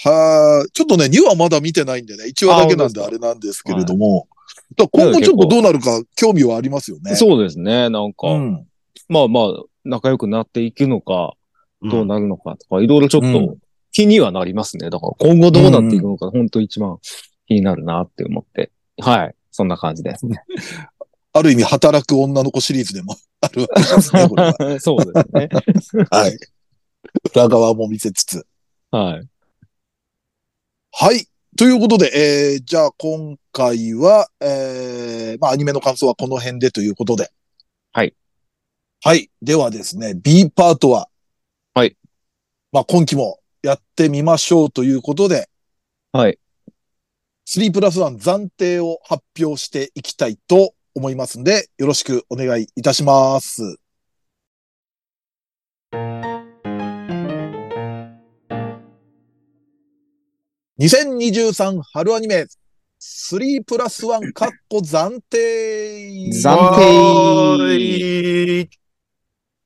[0.00, 4.28] はあ、ちょっとね、2話まだ見てないんでね、1話だけなんでああれなんですけれども、
[4.76, 7.16] だから今後ちょっとどうなるか興味はありますよね。
[7.16, 7.90] そうですね。
[7.90, 8.66] なんか、うん。
[9.08, 9.44] まあまあ、
[9.84, 11.34] 仲良くなっていくのか、
[11.82, 13.56] どうななるのかとか、いろいろちょっうと
[13.92, 14.90] 気にはなりますね。
[14.90, 16.98] だから今後どうなっていくのか、本当一番
[17.46, 18.70] 気になるなって思って。
[19.00, 19.34] はい。
[19.50, 20.42] そんな感じですね。
[21.32, 24.54] ある意味、働く女の子シリーズでもあるわけですね、これは。
[24.80, 25.12] そうで
[25.80, 26.06] すね。
[26.10, 26.38] はい。
[27.34, 28.46] 裏側も見せつつ。
[28.90, 29.28] はい。
[30.92, 31.26] はい。
[31.56, 37.30] ということで、えー、じゃあ今回は、えー、まあアニメの感想はこの辺でということで。
[37.92, 38.14] はい。
[39.02, 39.30] はい。
[39.42, 41.08] ではですね、B パートは、
[41.74, 41.96] はい。
[42.72, 45.48] まあ今期もやってみましょうということで、
[46.12, 46.38] はい。
[47.48, 53.78] 3プラス1暫定を発表していきたいと思いますんで、よろしくお願いいたします。
[60.78, 62.46] 2023春アニメ
[63.00, 66.42] 3プラス1カッコ暫定暫
[66.76, 66.88] 定
[67.58, 68.70] はい。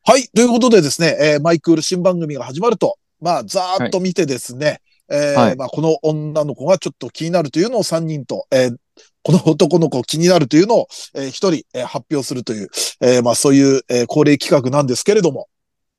[0.04, 0.28] はい。
[0.34, 4.80] ということでですね、えーマイクール新番組が始まると、まあ、ざーっと見てですね、
[5.10, 8.76] えーはいまあ、この女の子がちょっと気になるというのを3人と、えー
[9.24, 12.68] この男の子気になるというのを、えー、1人、えー発表するという、
[13.00, 15.48] えーまあ、そういう、えー恒例企画なんですけれども、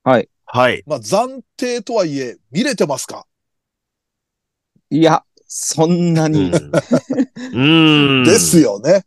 [0.03, 0.83] はい。
[0.85, 3.25] まあ、暫定とはいえ、見れてますか？
[4.89, 6.51] いや、そんなうに。
[6.51, 6.71] ん。
[7.53, 9.05] うん ですよね。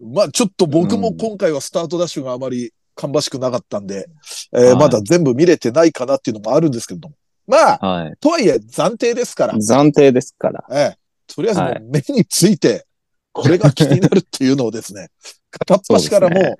[0.00, 4.08] まあ、ちょっと僕もうん今回はスタートダッシュがあまり芳しくなかったんで、
[4.52, 7.14] えーはいまだ全部見れてないかなっていうのもあるんですけれども。
[7.50, 8.14] まあ、はい。
[8.20, 9.54] とはいえ暫定ですから。
[9.54, 10.64] 暫定ですから。
[10.70, 10.98] ええ。
[11.26, 12.86] とりあえずもはいう目について、
[13.32, 15.08] これが気になるっていうのをですね、
[15.50, 16.56] 片っ端からもう、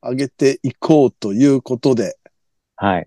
[0.02, 2.16] 上げていこうということで。
[2.76, 3.06] はい。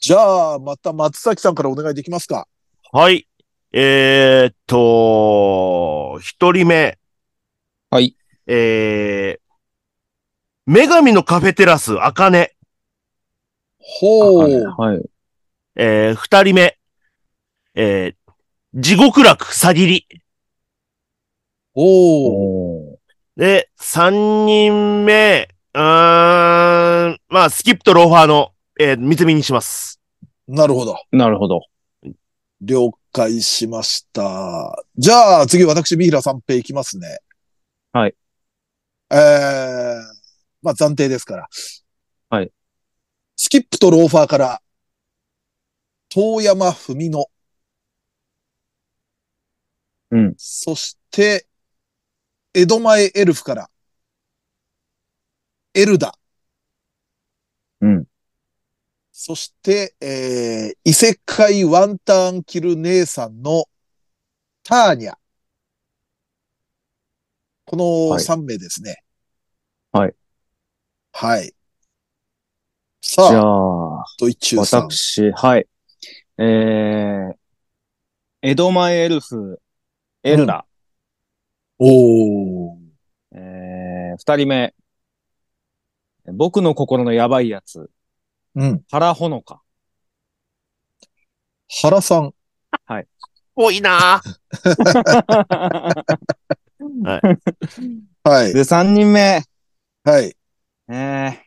[0.00, 2.46] じゃあ、また松崎さんからお願いできますか
[2.92, 3.26] はい。
[3.72, 6.98] えーっと、一人目。
[7.90, 8.16] はい。
[8.46, 9.40] えー、
[10.66, 12.54] 女神のカフェテラス、あかね。
[13.78, 14.64] ほう。
[14.76, 15.09] はい。
[15.82, 16.76] えー、二人目。
[17.74, 18.32] えー、
[18.74, 20.06] 地獄楽、さぎり。
[21.74, 22.96] おー
[23.38, 25.48] で、三人目。
[25.72, 29.98] うーん、まあ、スキップとローファーの、えー、三つ見にします。
[30.46, 30.98] なるほど。
[31.12, 31.62] なるほど。
[32.60, 34.84] 了解しました。
[34.98, 37.20] じゃあ、次私、三平三平いきますね。
[37.94, 38.14] はい。
[39.10, 39.18] えー、
[40.60, 41.48] まあ暫定ですから。
[42.28, 42.52] はい。
[43.34, 44.62] スキップとローファーから、
[46.10, 47.24] 遠山文乃。
[50.10, 50.34] うん。
[50.36, 51.46] そして、
[52.52, 53.70] 江戸前エルフから、
[55.72, 56.18] エルダ。
[57.80, 58.04] うん。
[59.12, 63.64] そして、えー、異世界ワンターンキル姉さんの
[64.64, 65.14] ターニャ。
[67.66, 69.04] このはい3名ですね。
[69.92, 70.14] はい。
[71.12, 71.54] はい。
[73.00, 74.90] じさあ、ゃあ、ドイチューさん。
[74.90, 75.68] 私、はい。
[76.42, 77.34] えー、
[78.40, 79.60] 江戸前エルフ、
[80.22, 80.64] エルダ。
[81.78, 82.78] おー。
[83.32, 84.74] えー、二人目。
[86.32, 87.90] 僕の心のやばいやつ、
[88.54, 88.82] うん。
[88.90, 89.60] 原ほのか。
[91.82, 92.32] 原さん。
[93.54, 94.22] 多いな
[98.24, 98.54] はい。
[98.54, 99.42] で、3人目。
[100.04, 100.34] はい。
[100.88, 101.38] えー、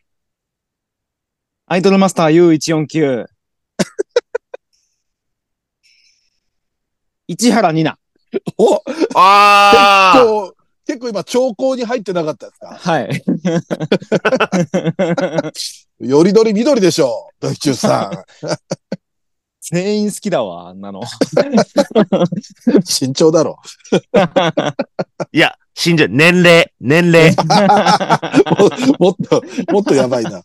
[1.66, 3.33] アイドルマスター U149。
[7.28, 7.98] 市原里奈。
[8.58, 8.82] お
[9.14, 10.54] ああ結構、
[10.86, 12.76] 結構今、兆候に入ってなかったですか？
[12.76, 13.22] はい。
[16.08, 17.46] よりどり緑でしょう。
[17.46, 18.24] 大中さ
[19.70, 21.00] 全員好きだわ、あんなの。
[21.00, 21.04] ん。
[22.84, 23.56] 慎重だろ。
[25.32, 26.08] いや、死んじゃう。
[26.10, 27.34] 年齢、年齢。
[27.38, 30.42] ももっと、もっとやばいな。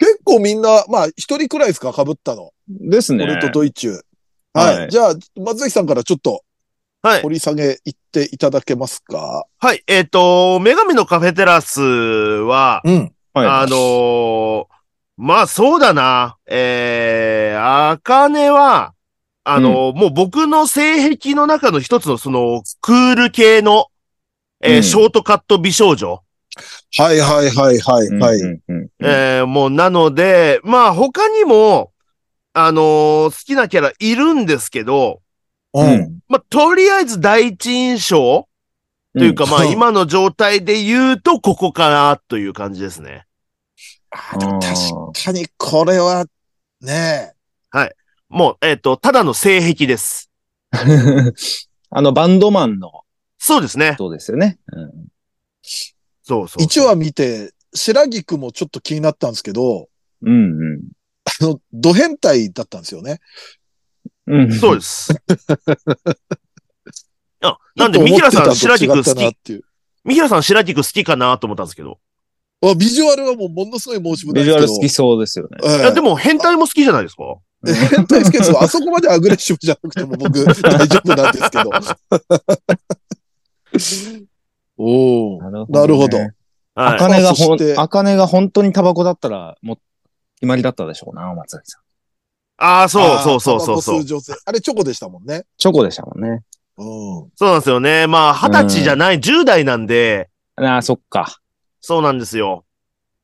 [0.00, 2.50] 結構みんな、まあ、一人くらいですか被ったの？
[2.68, 3.22] ですね。
[3.24, 4.00] 俺とドイチュー。
[4.54, 4.76] はい。
[4.78, 6.42] はいじゃあ、松崎さんからちょっと
[7.02, 7.22] はい。
[7.22, 9.44] 掘り下げいっていただけますか？
[9.58, 9.82] はい。
[9.86, 13.12] えっ、と、女神のカフェテラスは、うん。
[13.34, 13.46] はい。
[13.46, 14.66] あのー
[15.16, 16.38] まあそうだな。
[16.46, 18.94] えー、あかねは、
[19.44, 23.86] あのーもう僕の性癖の中の一つのその、クール系の、
[24.62, 26.22] えーうんショートカット美少女。
[26.96, 28.36] はいはいはいはいうんはい。
[28.36, 31.92] うんうんうんえーもうなので、まあ他にも、
[32.52, 35.22] あのー好きなキャラいるんですけど、
[35.74, 35.80] う。
[35.80, 36.18] うんん。
[36.28, 38.48] まあとりあえず第一印象
[39.16, 43.26] というか、まあうん今の状態で言うとここかなという感じですね。
[44.10, 46.26] あでも確かにこれは、
[46.80, 47.34] ね
[48.30, 50.30] もう、えっ、と、ただの性癖です。
[51.90, 53.02] あの、バンドマンの
[53.38, 53.96] そうですね。
[53.98, 54.58] そうですよね。
[54.72, 54.90] うん
[56.30, 56.62] そうそう。
[56.64, 59.88] 1話見て、白菊もちょっと気になったんですけど、
[60.22, 60.80] うんうん。
[61.24, 63.18] あの、ド変態だったんですよね。
[64.28, 64.52] うん。
[64.52, 65.12] そうです。
[67.42, 69.62] あ、なんで、ミキラさん、白菊好き、なっていう。
[70.04, 71.98] ミキラさん、白菊好きかなと思ったんですけど。
[72.62, 74.68] あビジュアルはもうものすごい申し分ないビジュアル。
[74.68, 75.56] 好きそうですよね。
[75.64, 77.24] ええいや、でも、変態も好きじゃないですか？
[77.64, 80.54] 変態ですけど、あそこまでアグレッシブじゃなくても僕大
[80.88, 81.64] 丈夫なんですけ
[84.22, 84.29] ど。
[84.82, 86.16] おお、なるなるほど。
[86.16, 86.32] はい。
[86.74, 89.76] あかねがほん、あかねが本当にタバコだったら、もう、
[90.36, 91.82] 決まりだったでしょうな、松崎さん。
[92.56, 94.04] ああ、そうそうそうそうそう。
[94.04, 95.44] 女性あれチョコでしたもんね。
[95.58, 96.42] チョコでしたもんね。
[96.78, 96.82] う
[97.26, 97.30] ん。
[97.36, 98.06] そうなんですよね。
[98.06, 101.40] まあ、二十歳じゃない、10代なんで、ああ、そっか。
[101.80, 102.64] そうなんですよ。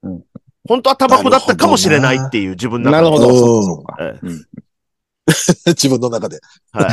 [0.03, 0.23] うん
[0.69, 3.59] 本当はタバコだったかもしれないっていう自分の中でなるほど。
[3.59, 4.47] うんそっかそうん
[5.75, 6.41] 自分の中で。
[6.73, 6.91] はい。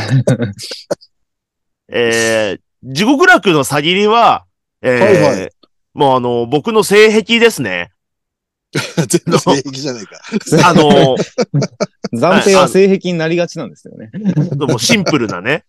[1.90, 4.46] えー、地獄楽の詐欺りは、
[4.84, 5.50] えー、はいはい
[5.94, 7.92] もうあの、僕の性癖ですね。
[9.08, 10.20] 全部性癖じゃないか。
[10.68, 11.16] あの、
[12.14, 14.10] 暫定は性癖になりがちなんですよね。
[14.56, 15.66] もうシンプルなね。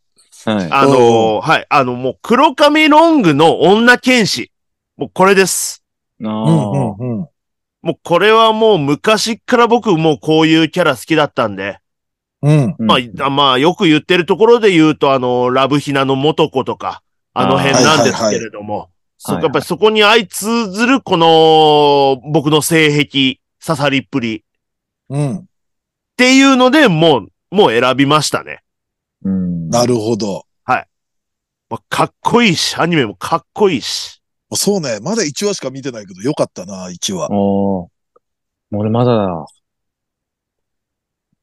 [0.47, 0.69] はい。
[0.71, 1.67] あの、はい。
[1.69, 4.51] あの、もう黒髪ロングの女剣士。
[4.97, 5.83] もうこれです。
[6.23, 6.43] あうんあ。
[6.43, 7.29] うんうん。
[7.83, 11.79] もうこれはもう昔から僕もうこういうキャラ好きだったんで。
[12.41, 12.77] うん。
[12.79, 17.03] まあ、まあ、よく言ってるところで言うと、あの、ラブヒナの元子とか、
[17.35, 18.91] あの辺なんですけれども、
[19.27, 24.45] そはいはいやっぱりそこに相通ずるこの、僕の性癖、刺さりっぷり
[25.09, 25.37] うん。
[25.39, 25.45] っ
[26.17, 28.63] ていうので、もう、もう選びましたね。
[29.25, 29.69] うん。
[29.69, 30.45] なるほど。
[31.75, 34.23] まあ、かっこいいし、アニメもかっこいいし。
[34.53, 35.01] そうね。
[35.01, 37.29] まだ1話しか見てないけど、よかったな、1話。
[37.33, 37.89] おー
[38.77, 39.47] 俺まだだ。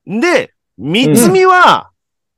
[0.06, 1.92] で、三つみは、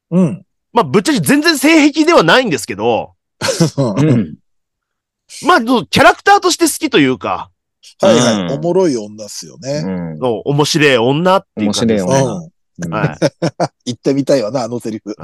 [0.09, 0.45] うん。
[0.71, 3.13] まあ、ぶっちゃけ全然性癖ではないんですけど、
[3.77, 4.35] うん。
[5.45, 7.49] まあ、キャラクターとして好きというか、
[8.01, 8.41] はいはい。
[8.41, 9.83] うんおもろい女っすよね。
[9.85, 10.19] うん。
[10.19, 12.11] の面白い女っていう感じですね。
[12.11, 12.43] 面白いうん。
[12.85, 13.17] うんはい。
[13.85, 15.15] 言ってみたいわな、あのセリフ。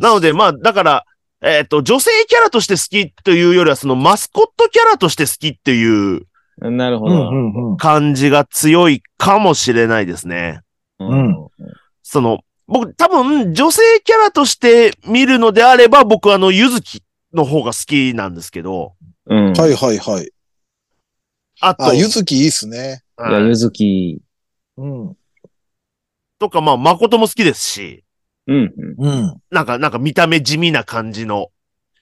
[0.00, 1.04] なので、まあ、だから、
[1.40, 6.26] えっ、と、女性キャラとして好きというよりは、そのマスコットキャラとして好きっていう
[6.58, 7.76] なるほど。
[7.76, 10.60] 感じが強いかもしれないですね。
[10.98, 11.36] うん。
[12.02, 17.02] その、僕、多分、女性キャラとして見るのであれば、僕はあの、ゆずき
[17.34, 18.94] の方が好きなんですけど、
[19.26, 19.52] うん。
[19.52, 20.30] はいはいはい。
[21.60, 23.02] あと、あ、ゆずきいいっすね。
[23.18, 24.20] いや、ゆずき。
[24.76, 25.16] うん。
[26.38, 28.04] とか、まあ、誠も好きですし、
[28.46, 28.74] うん。
[28.98, 29.40] うん。
[29.50, 31.50] なんか、なんか見た目地味な感じの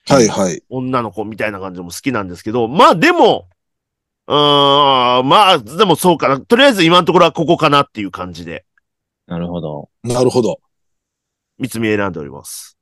[0.05, 0.61] はいはい。
[0.69, 3.47] 女の子みたいな感じも好きなんですけど、まあでも、
[4.27, 6.41] うーん、まあ、でもそうかな。
[6.41, 8.65] とりあえず今のところはここかなっていう感じで、
[9.27, 9.89] なるほど。
[10.03, 10.59] なるほど。
[11.57, 12.77] 三つ見選んでおります。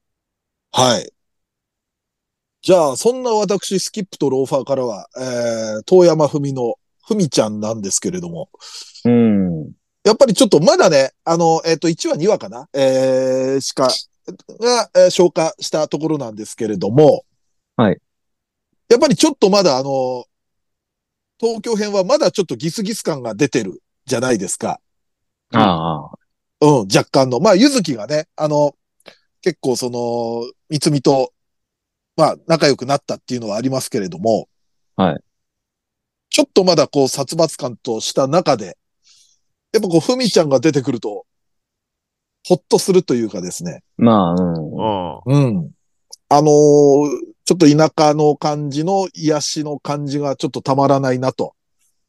[0.72, 1.12] はい。
[2.62, 6.76] じゃあ、そんな私、スキップとローファーからは、えー、遠山文の
[7.07, 8.49] ふみちゃんなんですけれども、
[9.03, 9.72] うん。
[10.03, 12.70] やっぱりちょっとまだね、あの、えっ、と、1話、2話かな？
[12.74, 13.89] えー、しか、
[14.59, 17.24] が、えー消化したところなんですけれども、
[17.76, 17.99] はい。
[18.89, 20.26] やっぱりちょっとまだあの、
[21.39, 24.80] 東京編はまだちょっとギスギス感が出てるじゃないですか。
[25.51, 26.18] ああ。
[26.62, 27.39] うん、若干の。
[27.39, 28.76] まあ、ゆずきがね、あの、
[29.41, 31.34] 結構その、みつみと、
[32.16, 34.47] まあ、仲良くなったっていうのはありますけれども。
[34.95, 35.24] はい。
[36.30, 38.78] ちょっとまだこう、殺伐感とした中で、
[39.74, 41.26] やっぱこう、ふみちゃんが出てくると、
[42.47, 43.84] ほっとするというかですね。
[43.97, 45.24] まあ、うん。
[45.26, 45.57] うん。
[45.57, 45.72] うん。
[46.30, 51.53] あのーちょっと田舎の感じの癒しの感じがちょっとたまらないなと。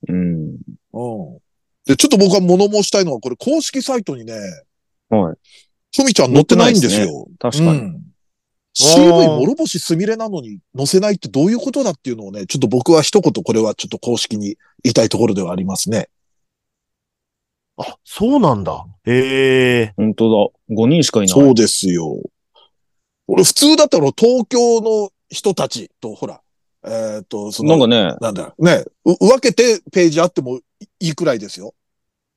[0.09, 0.59] うん。
[0.93, 1.39] うん。
[1.85, 4.35] で、ちょっと僕は物申したいのは、これ公式サイトにね、
[5.09, 5.37] はい。
[5.97, 7.27] ふみちゃん載ってないんですよ。
[7.41, 7.71] 確かに。
[7.71, 8.03] うん。
[8.75, 16.09] CV 諸星すみれなのに載せないってどういうことだっていうのをね、ちょっと僕は一言これはちょっと公式に言いたいところではありますね。
[17.77, 18.85] あ、そうなんだ。
[19.05, 19.93] へえ。
[19.97, 20.75] 本当だ。
[20.75, 21.29] 5人しかいない。
[21.29, 22.17] そうですよ。
[23.27, 26.41] 俺普通だったら東京の人たちと、ほら、
[26.85, 30.61] えっ、と、その、なんかね、なんだ、ね、う分けてページあっても
[31.01, 31.75] いいくらいですよ。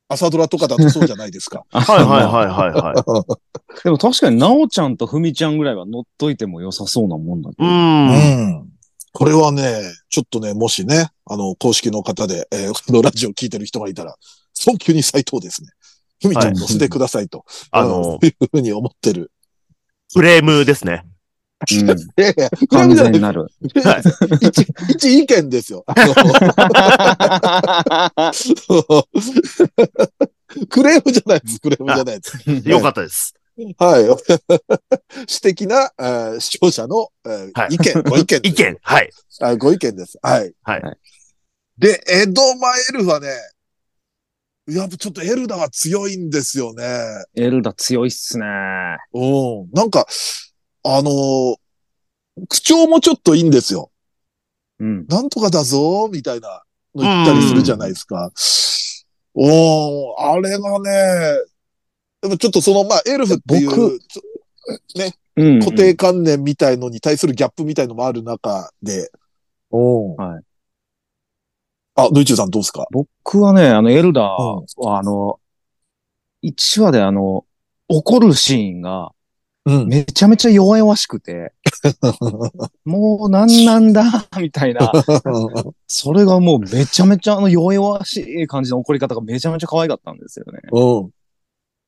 [0.07, 1.65] 朝ドラとかだとそうじゃないですか。
[1.71, 3.81] はいはいはいはいはい。
[3.83, 7.67] でも確かに、なおちゃんとふみちゃんぐらいは乗っといても良さそうなもんだけど。
[7.67, 8.09] うん。
[8.09, 8.13] う
[8.61, 8.69] ん。
[9.13, 14.15] これはね、ちょっとね、もしね、あの、公式の方で、えー このラジオ聞いてる人がいたら、
[14.53, 15.69] 早急にサイトをですね、
[16.21, 19.31] ふみちゃん載せてくださいと、あうんの、いうふうに思ってる。
[20.13, 21.03] フレームですね。
[21.71, 21.89] うん。
[21.89, 23.47] いやいや、完全になる。
[23.83, 24.03] はい
[24.45, 25.83] 一、一意見ですよ。
[30.69, 32.69] クレームじゃないです、クレームじゃないです。
[32.69, 33.33] よかったです。
[33.77, 34.07] はい。
[35.27, 38.41] 私的な、えー視聴者の、えーはい意見、ご意見です。
[38.51, 38.77] 意見。
[38.81, 39.09] はい。
[39.41, 40.19] あご意見です。
[40.21, 40.53] はい。
[40.63, 40.81] はい
[41.77, 43.27] で、エドマエルフはね、
[44.67, 46.83] やっぱちょっとエルダが強いんですよね。
[47.35, 48.45] エルダ強いっすね。
[49.13, 49.69] うん。
[49.73, 50.05] なんか、
[50.85, 51.55] あのー
[52.49, 53.91] 口調もちょっといいんですよ。
[54.79, 55.07] うん。
[55.07, 56.63] なんとかだぞ、みたいな
[56.93, 58.29] の言ったりするじゃないですか。
[59.33, 60.91] おー、あれがね、
[62.21, 64.21] でもちょっとその、まあ、エルフっていう僕、ちょ
[65.37, 65.59] うん。
[65.59, 69.11] 固定観念みたいのに対するギャップみたいのもある中で、
[69.71, 70.43] おはい。
[71.95, 72.85] あ、ドイチューさんどうですか？
[72.91, 75.39] 僕はね、あの、エルダーうんは、あの、
[76.43, 77.45] 1話であの、
[77.87, 79.11] 怒るシーンが、
[79.65, 79.87] うん。
[79.87, 81.53] めちゃめちゃ弱々しくて、
[82.85, 84.91] もうなんなんだ、みたいな。
[85.87, 90.59] それがもうめちゃめちゃあの弱々しい感じの怒り方がめちゃめちゃ可愛かったんですよね。
[90.71, 91.09] うん。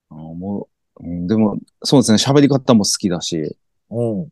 [0.09, 0.67] あのも
[0.99, 3.55] う、うんでも、そうですね、喋り方も好きだし、
[3.91, 4.28] うん。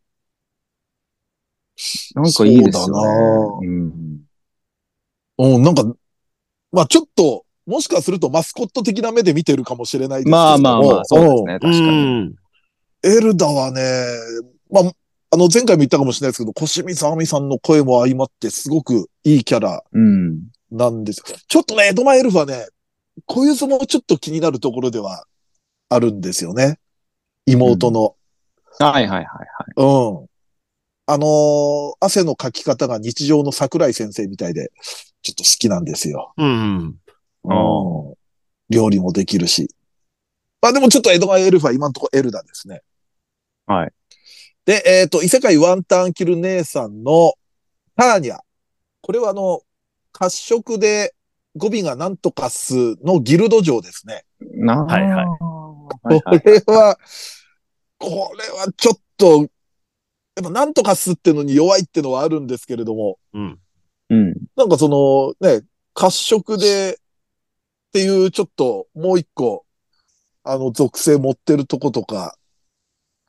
[2.15, 2.87] なんかいいですよね。
[2.87, 4.21] そうだなうん。
[5.37, 5.83] うん、なんか、
[6.71, 12.35] まあちょっと、もしかするとマスコット的な目で見てるかもしれないですけどまあまあまあ、そうですね、う確かに。
[13.09, 13.11] ん。
[13.11, 13.81] エルダはね、
[14.71, 14.83] まあ、
[15.31, 20.43] あの、前回も言ったかもしれないですけど、小清水亜美さんの声も相まって、すごくいいキャラうん。
[20.71, 21.21] なんです。
[21.47, 22.67] ちょっとね、エドマエルフはね、
[23.25, 25.25] こういう相撲ちょっと気になるところでは
[25.89, 26.79] あるんですよね。
[27.45, 28.15] 妹の。
[28.79, 29.27] はいはいはいはい。
[29.77, 30.27] うん。
[31.07, 34.71] あのー汗のかき方が日常の桜井先生みたいで、
[35.21, 36.33] ちょっと好きなんですよ。
[36.37, 36.95] うん。
[37.43, 38.15] うん
[38.69, 39.69] 料理もできるし。
[40.61, 42.81] まあでもちょっと江戸川エルフは今のところエルダですね。
[43.65, 43.91] はい。
[44.65, 47.33] で、えっ、と、異世界ワンタンキル姉さんの
[47.95, 48.39] ターニャ。
[49.01, 49.61] これはあの、
[50.11, 51.13] 褐色で
[51.55, 54.23] 語尾がなんとかすのギルド城ですね。
[54.39, 56.97] なはいはいはいこはいれは、
[57.97, 63.59] これはちょっと、やっぱなんとかすってのに弱いってのはあるんですけれども、うん。
[64.09, 64.33] うん。
[64.55, 65.63] なんかそのね、
[65.93, 66.97] 褐色でっ
[67.93, 69.65] ていうちょっともう一個、
[70.43, 72.35] あの属性持ってるとことか、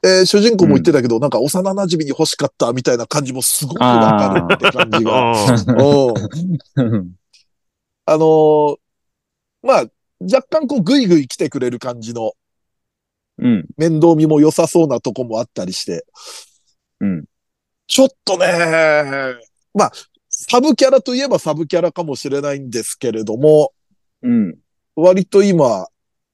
[0.06, 5.32] えー主人公も言ってたけど、なんか幼馴染に欲しかったみたいな感じもすごくわかるって感じが。
[6.76, 7.12] うんうん。
[8.04, 8.76] あのー
[9.62, 9.84] まあ、
[10.20, 12.32] 若干こうグイグイ来てくれる感じの
[13.38, 13.66] うん。
[13.76, 16.06] 面倒見も良さそうなとこもあったりして、
[17.00, 17.24] うん。
[17.86, 18.46] ちょっとね、
[19.74, 19.92] まあ、
[20.30, 23.72] サブキャラといえばサブキャラかもしれないんですけれども、
[24.22, 24.56] うん。
[24.94, 25.88] 割と今、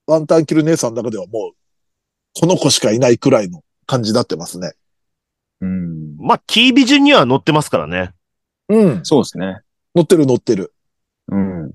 [0.07, 1.62] ワンタンキル姉さんの中ではもう、
[2.39, 4.73] この子しかいないくらいの感じになってますね。
[5.61, 6.17] うん。
[6.17, 8.13] まあ、キービジュンには載ってますからね。
[8.69, 9.01] うん。
[9.03, 9.61] そうですね。
[9.95, 10.73] 乗ってる乗ってる。
[11.29, 11.71] うん。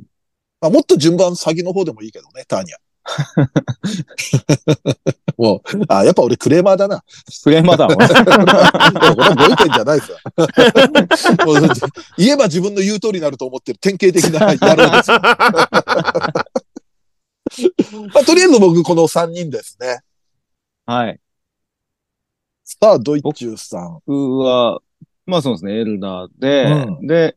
[0.60, 2.76] まあ、もっと順番先の方でもいいけどね、ターニャ。
[5.38, 7.04] もう、あ、やっぱ俺クレーマーだな。
[7.42, 7.94] フレーマーだわ。
[7.94, 8.06] いや
[9.14, 10.18] これはご意見じゃないですよ。
[12.18, 15.18] 言えば自分の言う通りになると思ってる典型的な野郎ですよ。
[18.12, 20.00] まあ、とりあえず僕この3人ですね。
[20.88, 21.20] はい。
[22.64, 24.00] さあ、ドイッチューさん。
[24.06, 24.80] 僕は、
[25.26, 27.36] まあそうですね、エルダーで、うんで、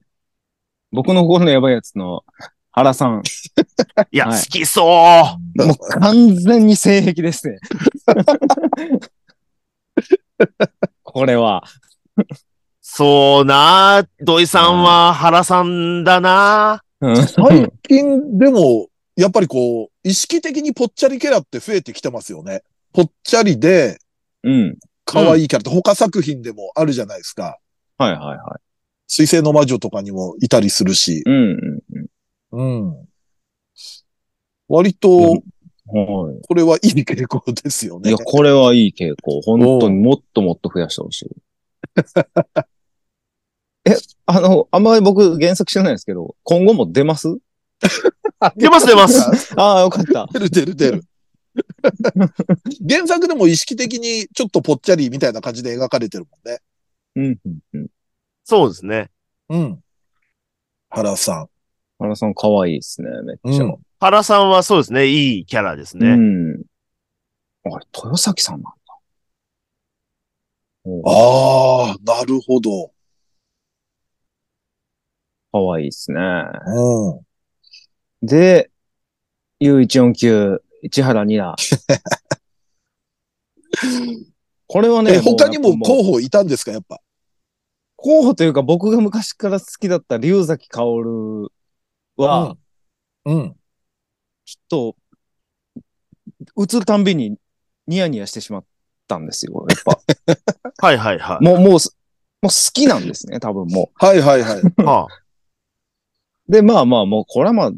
[0.90, 2.24] 僕の心のやばいやつの、
[2.72, 3.24] 原さん。
[4.10, 5.68] いや、はい好きそう。
[5.68, 7.60] もう完全に性癖ですね。
[11.04, 11.66] これは。
[12.80, 18.88] そうな土井さんは原さんだなうん最近でも、
[19.18, 22.64] やっぱりこう、意識的にぽっちゃりキャラって増えてきてますよね。
[22.94, 24.00] ぽっちゃりで、
[24.44, 24.78] うん。
[25.06, 27.58] 可愛いキャラって他作品でもあるじゃないですか。
[27.98, 28.60] はいはいは
[29.08, 31.24] 水星の魔女とかにもいたりするしい。。
[31.26, 31.82] うん
[32.52, 33.08] うんうん。
[34.68, 35.14] 割と、う
[35.98, 36.04] ん。
[36.06, 36.42] はい。
[36.48, 38.18] これはいい傾向ですよねいや、。
[38.18, 39.42] これはいい傾向。
[39.42, 41.30] 本当にもっともっと増やしてほしい。
[43.86, 47.38] え、あの、あんまり僕原作知らないですけど、今後も出ます？
[48.56, 49.54] 出ます出ます。
[49.60, 50.28] ああ、よかった。
[50.32, 51.04] 出る出る出る。
[52.88, 56.60] 原作でも意識的にちょっとぽっちゃりみたいな感じで描かれてるもんね。
[57.16, 57.88] うんうんうん。
[58.44, 59.10] そうですね。
[59.50, 59.84] うん。
[60.90, 61.48] 原さ
[62.00, 63.58] 原さん可愛いですね、めっん。
[63.58, 63.66] ちゃ。
[63.66, 63.78] うん。
[64.00, 65.08] 原さんはそうですね。
[65.08, 66.16] いいキャラですうね。
[66.16, 66.62] ん。
[67.64, 68.76] あれ、豊崎さんなんだ。
[70.84, 72.92] おああ、なるほど。
[75.52, 76.20] 可愛いですね。
[76.22, 77.20] う
[78.24, 78.28] ん。
[78.28, 78.72] で、
[79.60, 81.56] U149、市原ニナ。
[84.68, 87.00] これはね、え、他にも候補いたんですか、やっぱ？
[87.98, 91.52] 候補というか僕が昔から好きだった龍崎薫
[92.18, 92.56] は、
[93.26, 93.36] うん。
[93.36, 93.56] うん。
[94.46, 94.96] ちょっ
[96.56, 97.38] と、映るたんびに
[97.88, 98.66] ニヤニヤしてしまっ
[99.08, 99.66] たんですよ。
[99.70, 100.00] やっぱ。
[100.88, 101.44] はいはいはい。
[101.46, 101.96] もう、もうす、
[102.42, 104.62] もう好きなんですね、多分もはいはいはい。
[104.84, 105.08] はあ、
[106.48, 106.52] う。
[106.52, 107.72] で、まあまあ、もうこれはまあ、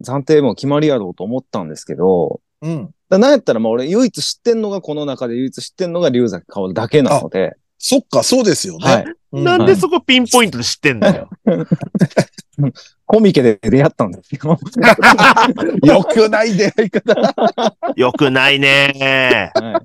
[0.00, 2.90] 暫定も決まりやろうと思ったんですけど、うん。
[3.08, 8.84] だなんやったらまあ俺唯一知ってんのがこの中で唯一知ってんのが龍崎薫だけなので、そっか、そうですよね。
[8.84, 9.04] はい。
[9.04, 11.30] うんなんでそこピンポイントで知ってんだよ。
[13.06, 14.58] コミケで出会ったんですよ。
[15.82, 17.14] よくない出会い方。
[17.96, 19.82] よくないねは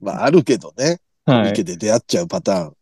[0.00, 1.00] まあ、あるけどね。
[1.26, 1.30] い。
[1.30, 1.50] はい。
[1.50, 2.76] 池で出会っちゃうパターン。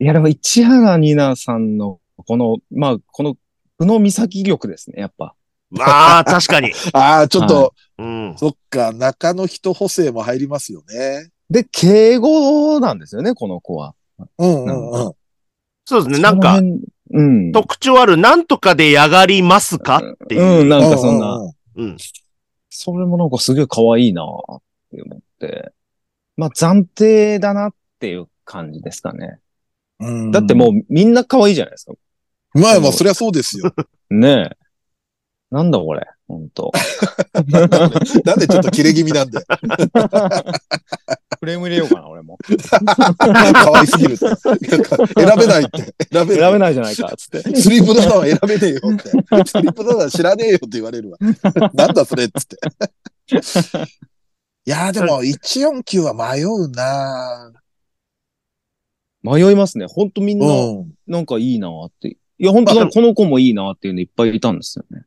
[0.00, 3.36] いや、でも市原ニナさんの、この、まあ、この、
[3.78, 5.34] 久野岬力ですね、やっぱ。
[5.70, 6.72] まあ、確かに。
[6.92, 8.34] ああ、ちょっと、うん。
[8.36, 11.30] そっか、中の人補正も入りますよね。
[11.50, 13.94] で、敬語なんですよね、この子は。
[14.38, 15.12] うんうんうん。
[15.84, 16.18] そうですね。
[16.18, 17.52] なんか、うん。
[17.52, 20.02] 特徴ある、なんとかでやがりますか？
[20.24, 20.62] っていう。
[20.62, 21.96] うん、なんかそんな、うううん。
[22.68, 24.26] それもなんかすげえ可愛いなっ
[24.90, 25.72] て思って。
[26.36, 29.38] まあ、暫定だなっていう感じですかね。
[30.00, 31.94] うんだってもうみんな可愛いじゃないですか。
[32.58, 33.72] まあまあ、そりゃそうですよ。
[34.10, 34.56] ねえ。
[35.50, 36.70] なんだこれ、ほんと。
[38.24, 39.40] なんでちょっと切れ気味なんで。
[41.40, 42.36] クレーム入れようかな、俺も。
[42.42, 44.26] 可愛すぎるって。
[44.26, 44.36] 選
[45.38, 45.94] べないって。
[46.12, 46.50] 選べない。
[46.50, 47.56] 選べないじゃないか、つって。
[47.56, 49.08] スリープダダは選べねえよって。
[49.08, 49.14] ス
[49.62, 51.18] リープダダ知らねえよって言われるわ。
[51.72, 52.56] なんだそれっつって。
[54.66, 57.52] いやーでも149は迷うな
[59.22, 59.86] 迷いますね。
[59.86, 60.92] ほんとみんな、うん。
[61.06, 62.17] なんかいいなって。
[62.38, 65.04] いや、ほんとだこの子もいいなっていうのいっぱいいたんですよね。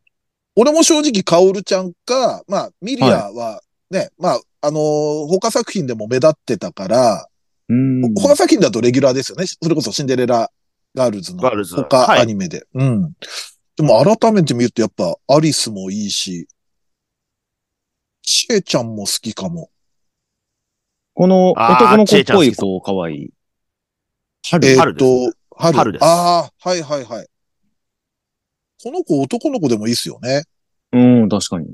[0.55, 7.27] 俺も正直、カオルちゃんか、まあ、ミリアはね、まあ、あのー他作品でも目立ってたから、
[7.69, 8.13] うん。
[8.15, 9.45] 他作品だとレギュラーですよね。
[9.47, 10.51] それこそシンデレラ
[10.93, 12.63] ガールズのガールズ他はいアニメで。
[12.73, 13.13] うん。
[13.77, 16.47] でも改めて見るとやっぱアリスもいいし、
[18.23, 19.69] チエちゃんも好きかも。
[21.13, 23.29] この男の子っぽい子、可愛い。
[24.49, 25.77] 春えーっと、春。
[25.77, 27.27] 春ですああ、はいはいはい。
[28.83, 30.43] この子男の子でもいいっすよね。
[30.91, 31.67] うん、確かに。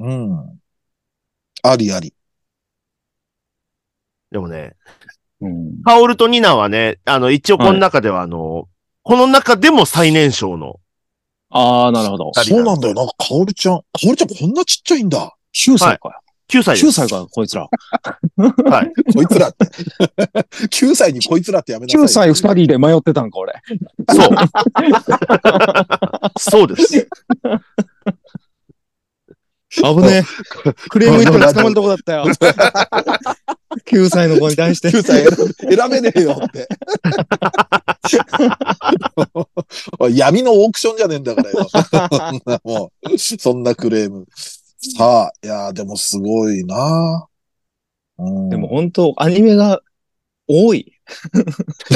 [0.00, 0.60] うん。
[1.62, 2.12] ありあり。
[4.30, 4.76] でもね、
[5.40, 5.82] うん。
[5.82, 8.68] カオルとニナはね、あの、一応この中ではあの、
[9.02, 10.78] この中でも最年少の。
[11.50, 12.32] ああ、なるほど。
[12.34, 12.94] そうなんだよ。
[12.94, 13.78] なんかカオルちゃん。
[13.78, 15.36] カオルちゃんこんなちっちゃいんだ。
[15.54, 16.21] 9歳かよ。
[16.52, 16.86] 9歳です。
[16.86, 17.66] 9歳かよ、こいつら。
[17.66, 18.92] はい。
[19.14, 19.64] こいつらって。
[20.68, 22.30] 9歳にこいつらってやめなさい。
[22.30, 23.54] 9歳2人で迷ってたんか、俺。
[24.10, 24.28] そう。
[26.38, 27.08] そうです。
[29.80, 30.72] 危ねえ。
[30.90, 32.26] クレーム言ったら捕まるとこだったよ。
[33.86, 34.90] 9歳の子に対して。
[34.90, 36.68] 9歳選べねえよって。
[40.12, 41.66] 闇のオークションじゃねえんだからよ。
[42.64, 44.26] もう、そんなクレーム。
[44.82, 47.28] さあ、いやーでもすごいな
[48.18, 49.80] うん、でも本当、アニメが
[50.48, 50.92] 多い。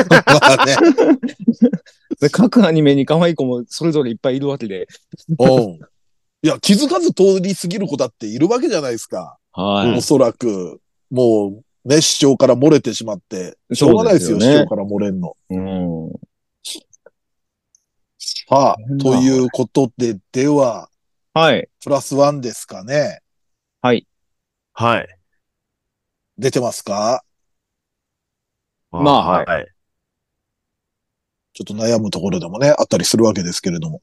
[0.09, 0.17] ま
[0.63, 0.77] あね。
[2.21, 4.87] で各アニメに可愛い子もそれぞれいっぱいいるわけで。
[5.39, 5.79] うん。
[6.43, 9.37] いや、気づかず通り過ぎる子だっているわけじゃないですか。
[9.53, 10.81] はおそらく、
[11.11, 15.37] もう、ね、視聴から漏れてしまって、しょうがないですよ、そうですよね視聴から漏れんの。
[15.51, 15.55] い。
[15.55, 16.13] うん。
[18.19, 20.89] さあ、ということで、では、
[21.37, 21.69] はい。
[21.85, 23.21] プラスワンですかね。
[23.83, 24.07] はい。
[24.73, 25.19] はい。
[26.39, 27.25] 出てますか？
[28.91, 29.69] まあはいはい。
[31.53, 34.01] ちょっと悩むところでもね、あったりするわけですけれども。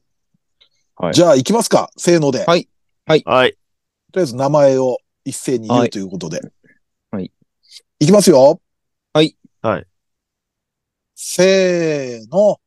[0.94, 1.90] はいじゃあ、行きますか。
[1.96, 2.44] せーので。
[2.44, 2.68] はい
[3.04, 3.24] はい。
[3.24, 3.56] とり
[4.18, 6.40] あえず名前を一斉に言はいうということで。
[7.10, 7.32] はい。
[7.98, 8.60] いきますよ。
[9.12, 9.36] はい。
[9.60, 9.86] はい。
[11.16, 12.60] せーの。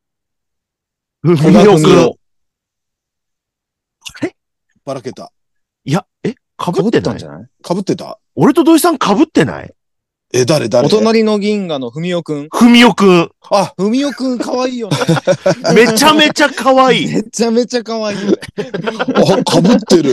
[1.21, 2.16] ふみおくん。
[4.87, 5.31] ばらけた。
[5.83, 7.47] いや、えかかぶぶっててたんじゃない？
[7.61, 8.19] かぶってた？
[8.35, 9.73] 俺と土井さんかぶってない？
[10.33, 10.87] え、誰誰？
[10.87, 12.47] お隣の銀河の文雄くん。
[12.49, 13.29] ふみおくん。
[13.51, 14.97] あ、文雄くん可愛いよね。
[15.75, 17.07] めちゃめちゃ可愛い。
[17.13, 18.37] めちゃめちゃ可愛いよね。
[19.15, 20.11] あ、かぶってる。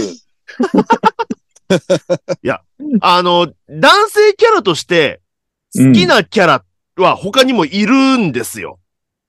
[3.00, 5.20] あの、男性キャラとして、
[5.74, 6.64] 好きなキャラ
[6.96, 8.78] は他にもいるんですよ。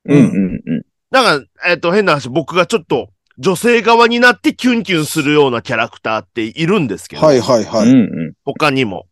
[0.06, 0.82] うんうんうん。
[1.12, 7.90] だから、えっ、と、変な話、僕がちょっと女性側になってキュンキュンするようなキャラクターっているんですけど、はいはいはい。
[7.90, 8.34] うんうん。
[8.46, 9.08] 他にも。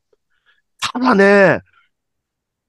[0.79, 1.61] ただね、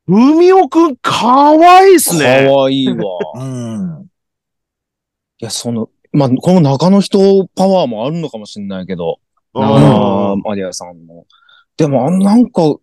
[0.07, 2.47] 海尾くん、かわいいっすね。
[2.49, 3.05] 可愛いわ。
[3.37, 4.07] うん。
[5.39, 9.19] いや、その、まあ、この中の人パワーもあるのかもしれないけど、
[9.55, 11.25] うん長野マリアさんの。
[11.77, 12.77] でも、あなんか、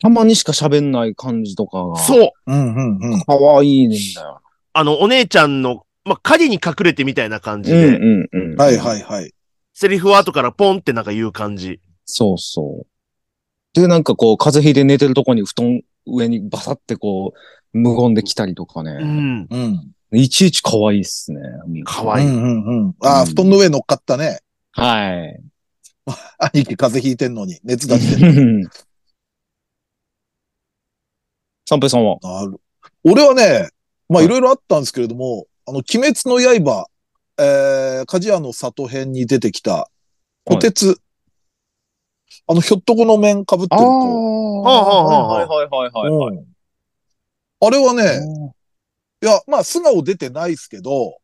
[0.00, 2.30] たまにしか喋んない感じとかが、そう。
[2.46, 3.20] うんうんうん。
[3.24, 4.40] 可愛いんだよ。
[4.72, 8.56] あの、お姉ちゃんの、まあ、影に隠れてみたいな感じうんで、うんうん。
[8.56, 9.34] はいはいはい。
[9.74, 11.80] セリフは後からポンってなんか言う感じ。
[12.04, 12.86] そうそう。
[13.78, 17.34] で、なんかこう、風邪ひいて寝てるとこに布団上にバサってこ
[17.74, 18.92] う、無言で来たりとかうね。
[18.92, 19.46] ん。
[19.50, 19.92] うん。
[20.12, 21.40] いちいち可愛いっすね。
[21.84, 22.26] かわいい。
[22.28, 22.94] うんうんうん。
[23.00, 24.38] あー、うん布団の上乗っかったね。
[24.70, 25.40] はい。
[26.38, 28.70] 兄貴風邪ひいてんのに、熱出してる。
[31.68, 32.18] 三平さんは？
[32.22, 32.60] なる
[33.02, 33.68] 俺はね、
[34.08, 36.86] まあはいいろいろあったんですけれども、あの、鬼滅の刃、
[37.38, 39.90] えー、鍛冶屋の里編に出てきた、
[40.44, 41.00] 小鉄。
[42.46, 43.74] あの、ひょっとこの面被ってる子。
[43.74, 43.76] あ
[44.62, 46.36] はあはあはあはいはいはいはいはい。
[46.36, 46.46] うん
[47.58, 48.02] あれはね、
[49.22, 51.16] いや、まあ素顔出てないですけど、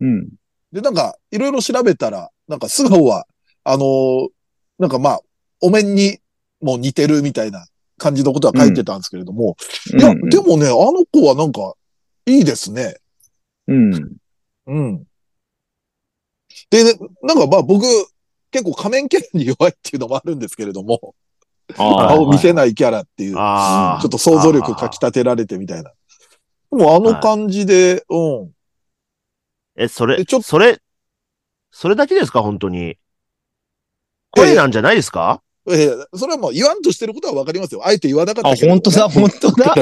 [0.00, 0.28] うん。
[0.70, 3.26] で、なんか、いろいろ調べたら、なんか素顔は、
[3.64, 4.28] あのー
[4.78, 5.20] なんかまあ、
[5.60, 6.18] お面に
[6.60, 9.56] も似てるみたいな感じのことは書いてたんですけれども、
[9.98, 11.74] いや、でもね、あの子はなんか、
[12.26, 12.96] いいですね。
[13.68, 14.16] うん。
[14.66, 15.04] うん。
[16.70, 16.84] で、
[17.22, 17.84] なんかまあ僕、
[18.50, 21.14] 結構仮面キャラに弱いっていうのもあるんですけれども、
[21.76, 23.98] あ顔見せないキャラっていう、ちょ。
[24.06, 25.92] っと想像力かき立てられてみたいな。
[26.70, 28.50] でもあの感じで、うん。
[29.76, 30.80] え、それえちょっ、それ、
[31.70, 32.42] それだけですか？
[32.42, 32.98] 本当に。
[34.30, 35.42] 声なんじゃないですか？
[35.70, 37.86] えーそれはもう言わんとしてることはわかりますよ。
[37.86, 39.74] あえて言わなかったあ、けれどもね、本当だ、 本当だ。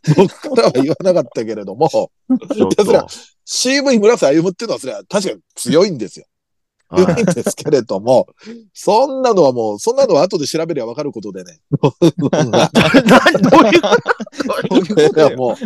[0.16, 3.08] 僕からは言わなかったけれども、ちょっいやそれはと。
[3.46, 6.26] CV 村瀬歩むっていうのはそれは確かに強いんですよ。
[6.26, 6.34] はい
[7.06, 8.28] 強いんですけれども、
[8.72, 11.58] そんなのはもう、そんなのは後で調べりゃわかることでね。
[11.82, 12.28] どういうど
[14.78, 15.56] ういうこと も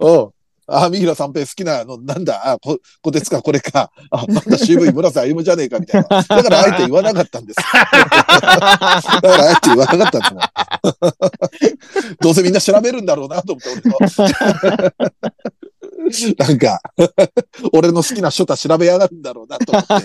[0.00, 0.30] う、うん。
[0.68, 3.90] あ、三平三平好きなの、なんだ、あ、こ、こてつか、これか。
[4.10, 6.22] あ、なんだ、渋い村瀬歩むじゃねえか、みたいな。
[6.22, 7.56] だから、あえて言わなかったんです。
[7.56, 10.42] だから、あえて言わなかったんですもん。
[12.20, 13.98] どうせみんな調べるんだろうな、と思って、俺も。
[16.38, 16.80] なんか、
[17.72, 19.96] 俺の好きな書太調べやがるんだろうな、と思って。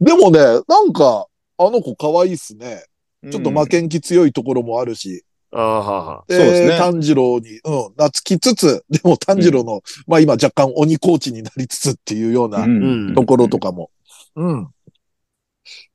[0.00, 1.26] でもね、なんか、
[1.58, 2.84] あの子可愛いっすね。
[3.30, 5.24] ちょっと負けん気強いところもあるし。
[5.58, 13.90] ああはそうですね炭治郎に、うん、懐きつつ、 でも炭治郎の、まあ今若干鬼コーチになりつつっていうようなうんところとかも。
[14.36, 14.68] うん。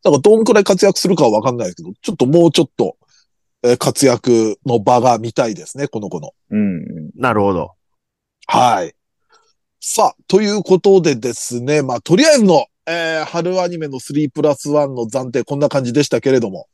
[0.03, 2.97] だからどんくらい活躍するかはわかんないけど、ちょっともうちょっと、
[3.64, 6.32] えー活躍の場が見たいですね、この子の。
[6.49, 7.12] うん。
[7.16, 7.74] なるほど。
[8.47, 8.95] はい。
[9.80, 16.68] さあ、ということでですね、まあとりあえずの、えー春アニメの3プラス1の暫定こんな感じでしたけれども、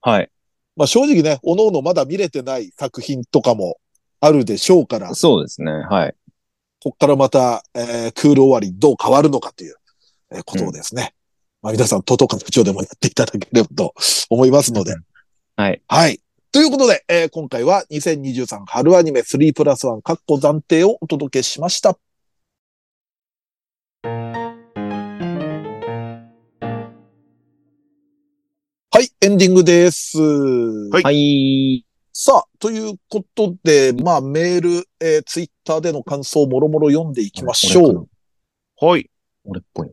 [0.00, 0.30] はい。
[0.76, 3.76] まあ正直ね、おのおのまだ見れてない作品とかも
[4.20, 5.72] あるでしょうから、そうですね。
[5.72, 6.14] はい。
[6.82, 9.76] こっからまた、えークール終わりどう変わるのかという、
[10.32, 11.14] えーことをですね。
[11.62, 13.94] まあ皆さん、トトカ部長でもやっていただければと
[14.30, 14.94] 思いますので。
[15.56, 15.82] はい。
[15.86, 16.20] はい。
[16.52, 21.98] ということで、えー今回は2023春アニメ3プラス1カッコ暫定をお届けしました。
[29.22, 30.18] エンディングです。
[30.18, 31.84] はいはい。
[32.10, 38.08] さあ、ということで、まあメール、えー、ツイッターでの感想をもろもろ読んでいきましょう。
[38.80, 39.10] はい。
[39.44, 39.92] 俺っぽいな。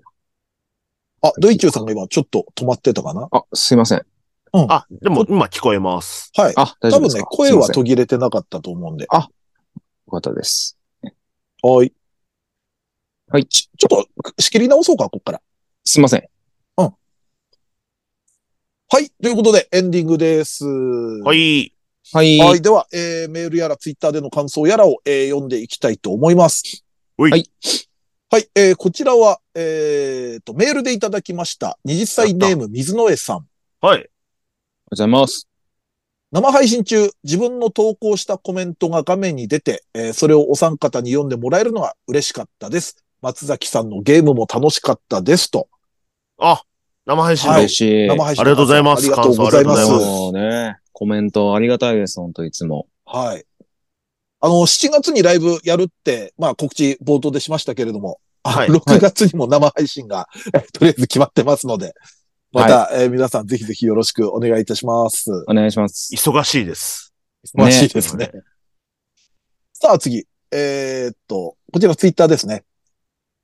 [1.24, 3.28] あ、ドイチューさんが今ちょっと止まってたかな？
[3.30, 4.06] あ、すいません。
[4.54, 6.32] あ、でも今聞こえます。
[6.34, 6.54] はい。
[6.56, 7.24] あ、大丈夫ですか？
[7.24, 9.08] 多分ね、声は途切れてなかったと思うんで。
[9.08, 9.30] か
[10.16, 10.78] ったです。
[11.62, 11.92] はい。
[13.28, 15.42] はいちちょっと仕切り直そうか、ここから。
[15.84, 16.24] すいません。
[18.90, 19.10] はい。
[19.22, 20.66] ということで、エンディングです。
[20.66, 21.36] は。
[21.36, 21.74] い。
[22.14, 22.40] はい。
[22.40, 22.62] はい。
[22.62, 26.86] では、えー、メールやらツイッターでの感想やらを、えー読んでいきたいと思います。
[27.18, 27.52] はいはい。
[28.30, 28.50] はい。
[28.56, 31.78] えー、こちらは、えー、と、メールでいただきました。
[31.86, 33.36] 20歳ネーム、水野江さん。
[33.36, 33.48] はい。
[33.82, 34.10] おはよう
[34.92, 35.50] ございます。
[36.32, 43.04] 生配信中、自分の投稿したコメントが画面に出て、えーそれをお三方に読んでもらえるのが嬉しかったです。
[43.22, 45.68] 松崎さんのゲームも楽しかったですと。
[46.38, 46.64] あ、
[47.08, 48.08] 生配信嬉しい。
[48.08, 49.82] 生配信ありがとうございますありがとうございます。
[49.82, 50.78] 感想ありがとうございますそうね。
[50.92, 52.88] コメントありがたいです、本当いつも。
[53.06, 53.46] はい。
[54.42, 61.94] あの、7月にライブやるって、まあ告知冒頭でしましたけれども、あはい6月にも生配信が、えとりあえず決まってますので、
[62.52, 65.32] また、えー皆さんぜひぜひよろしくお願いいたします。
[65.48, 66.14] お願いします。
[66.14, 67.14] 忙しいです。
[67.56, 68.32] 忙しいですね。
[69.72, 70.26] さあ次。
[70.52, 72.64] えーっと、こちらツイッターですね。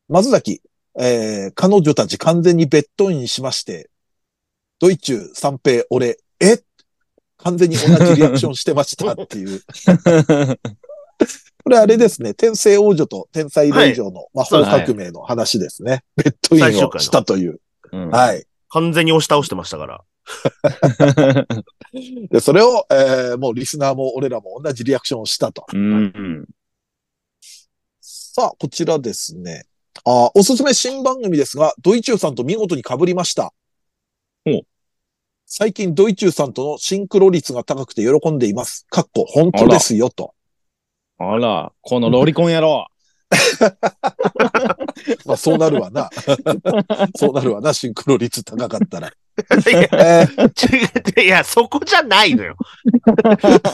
[0.10, 0.62] 松崎、
[1.00, 3.90] えー彼女たち完全にベッドインしまして、
[4.80, 6.60] ドイチュー、三平、俺、え？
[7.38, 9.62] 完全に同じリアクションしてましたっていう。
[11.64, 12.34] これあれですね。
[12.34, 16.04] 天聖王女と天才令嬢の魔法革命の話ですね。
[16.16, 17.60] ベッドインをしたという。
[17.92, 18.46] うんはい。
[18.70, 20.04] 完全に押し倒してましたから。
[22.30, 25.66] で、それを、えーもうリスナーも俺らも同じリアクションをしたと。
[25.72, 26.46] うん。
[28.02, 29.66] さあ、こちらですね。
[30.06, 33.54] あおすすめ新番組ですが、ドイチューさんと見事に被りました。
[35.46, 38.86] 最近ドイチューさんとのシンクロ率が高くて喜んでいます。
[38.90, 40.34] かっこ、本当ですよ、と。
[41.20, 42.88] あら、このロリコン野郎。
[45.26, 46.10] まあ、そうなるわな。
[47.16, 49.08] そうなるわな、シンクロ率高かったら。
[49.10, 49.12] い
[49.72, 52.56] やえーいや、そこじゃないのよ。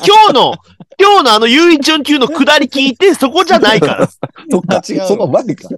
[0.05, 0.53] 今日の、
[0.99, 4.07] 今日のあの、ゆういちょん級の下り聞いて、 そこじゃないから。
[4.51, 5.69] そっか、違うのその前か。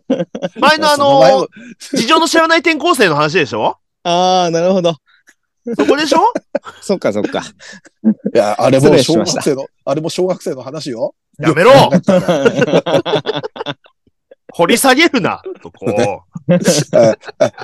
[0.60, 1.48] 前のあの、
[1.94, 3.78] 事情の知らない転校生の話でしょ？
[4.04, 4.96] ああ、なるほど。
[5.78, 6.34] そこでしょ？
[6.82, 7.44] そっかそっか。
[8.34, 11.14] いや、あれも小学生の、あれも小学生の話よ。
[11.40, 11.72] やめろ
[14.54, 16.24] 掘り下げるな、そこ。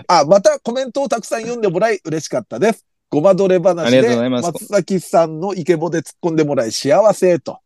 [0.08, 2.86] あ、またコメントをたくさん読んでもらい嬉しかったです。
[3.10, 7.60] ごまどれ話ありがとうでございます松崎さんのイケボで突っ込んでもらい幸せと。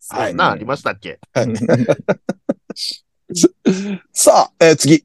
[0.00, 1.18] そんなありましたっけ？
[4.12, 5.04] さあ、えー次。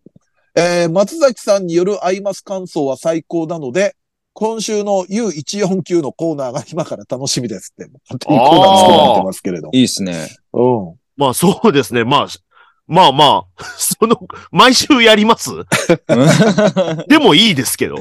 [0.56, 3.96] えー松崎さんによるアイマス感想は最高なので、
[4.34, 9.70] 今週の U149 のコーナーが今から楽しみですって、勝手にコーナー作られてますけれど。
[9.74, 10.30] いいっすね。
[10.54, 10.96] うん。
[11.18, 12.04] まあそうですね。
[12.04, 12.28] まあ、
[12.88, 14.18] まあまあ、 その、
[14.52, 15.50] 毎週やります？
[17.08, 17.98] でもいいですけど。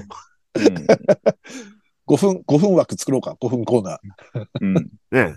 [2.07, 3.99] 5分、5分枠作ろうか、5分コーナー。
[4.61, 4.75] うん。
[5.11, 5.35] ね。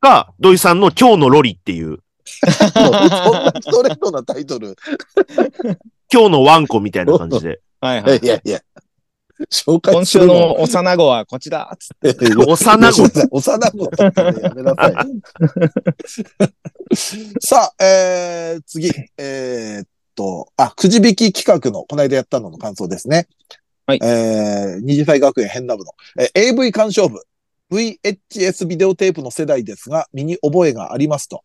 [0.00, 4.76] か、土井さんの今日のロリっていう、そんなストレートなタイトル。
[6.12, 7.60] 今日のワンコみたいな感じで。
[7.80, 8.18] はいはい。
[8.18, 8.60] いやいや。
[9.50, 11.74] 紹介今週のの幼子はこちら。
[11.78, 13.28] つって幼幼子子。
[13.30, 14.94] 幼子 って言ってやめなさい。
[17.40, 18.90] さあ、えー、次。
[19.16, 23.28] えーっと、あ、くじ引き企画の、この間やったのの感想ですね。
[23.90, 27.20] はいえー、二次祭学園変な部の、えー AV 鑑賞部。
[27.72, 31.42] VHS ビデオテープの世代ですが、身に覚えがありますと。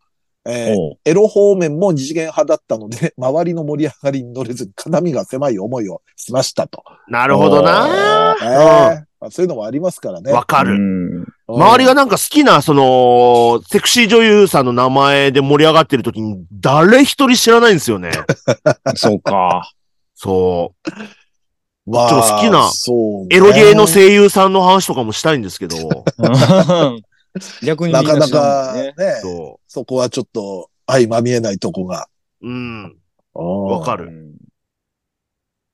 [0.47, 6.83] えーエロ方面も二次元派だったので、 周りの盛り上がりに乗れずに、肩身が狭い思いをしましたと。
[7.07, 10.31] なるほどなえーまあそういうのもありますからね。
[10.31, 10.77] うわかる。
[10.77, 11.25] ん。
[11.47, 18.11] 周りがなんか好きな、その、セクシー女優さんの名前で盛り上がってる時に、誰一人知らないんですよね。
[18.95, 19.71] そうか。
[20.15, 20.91] そう。
[21.85, 25.77] まちょっと好きなそうねエロゲーの声優さんの話とかもしたいんですけど、
[27.63, 29.19] 逆になかな知らかないね、ね。
[29.21, 32.07] そそこはちょっと相まみえないとこが。
[32.41, 32.47] う。
[32.47, 32.97] うん。
[33.33, 34.07] わわかる。
[34.07, 34.35] うん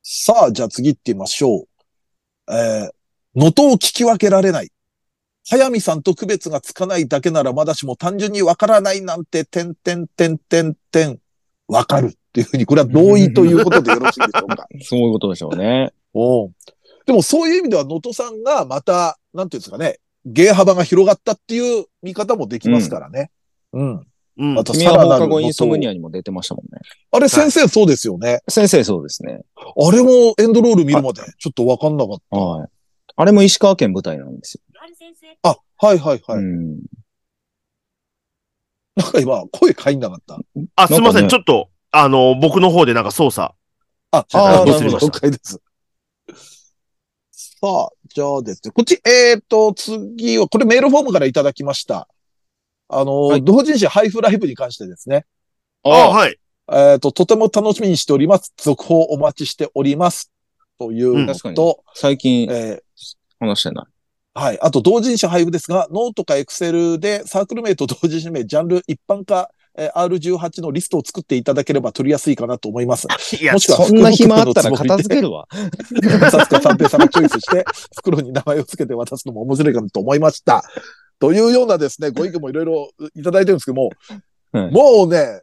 [0.04, 2.54] さあ、じゃあ次行ってみましょう。
[2.54, 2.90] えー、
[3.36, 4.72] 能登を聞き分けられない。
[5.48, 11.20] 早見さんと区別がつかないだけならまだしも単純にわからないなんて、てんてんてんてんてん、
[11.68, 14.68] わかるっていうふうに、これは同意ということでよろしいでしょうか？
[14.82, 15.94] そういうことでしょうね。
[16.14, 16.54] おう
[17.06, 23.32] でもそういう意味では能登さんがまた、なんていうんですかね、芸幅が広がったっていう見方もできますからね。
[23.74, 24.08] うん。
[24.38, 24.64] うんあ。
[24.64, 25.92] と君さらなるは放課後インソムニア。
[25.92, 26.80] アにも出てましたもんね。
[27.12, 28.42] あれ先生そうですよね。
[28.48, 29.42] 先生そうですね。
[29.56, 32.38] あれもエンドロール見るまでちょっとわかんなかった。
[32.38, 32.68] はい。
[33.16, 34.62] あれも石川県舞台なんですよ。
[35.44, 36.40] あ、はいはいはい。
[36.40, 36.80] うん。
[38.96, 40.40] なんか今、声入んなかった。
[40.76, 41.24] あ、すいません。
[41.24, 43.54] ねちょっと、あの、僕の方でなんか操作。
[44.12, 44.72] あ、あど。
[44.72, 45.62] なるほど了解です。
[47.64, 48.72] さあ、じゃあですね。
[48.72, 52.08] こっち、えっ、と、次は、これメールフォームからいただきました。
[52.90, 55.26] あの、はい同人誌ハイフライブに関してですね。
[55.84, 56.40] ああ、はい。
[56.72, 58.52] えっ、と、とても楽しみにしております。
[58.58, 60.32] 続報お待ちしております。
[60.80, 62.82] といううんの確かにと、最近えー
[63.40, 63.86] 話してない。
[64.34, 64.60] はい。
[64.62, 73.08] あと、同人誌配布ですが、ノートかエクセルでサークル名と同人誌名、ジャンル、一般か、えー R18 のリストを作っていただければ取りやすいかなと思います。
[73.42, 75.48] いやも、しくはそんな暇あったら片付けるわ。
[75.52, 77.66] さすが三平さんがチョイスして、
[77.96, 80.64] 袋に名前を付けて渡すのも面白いかなと思いました。
[81.20, 83.90] というようなですね、ご意見もいろいろいただいてるんですけども、
[84.54, 85.42] はいもうね、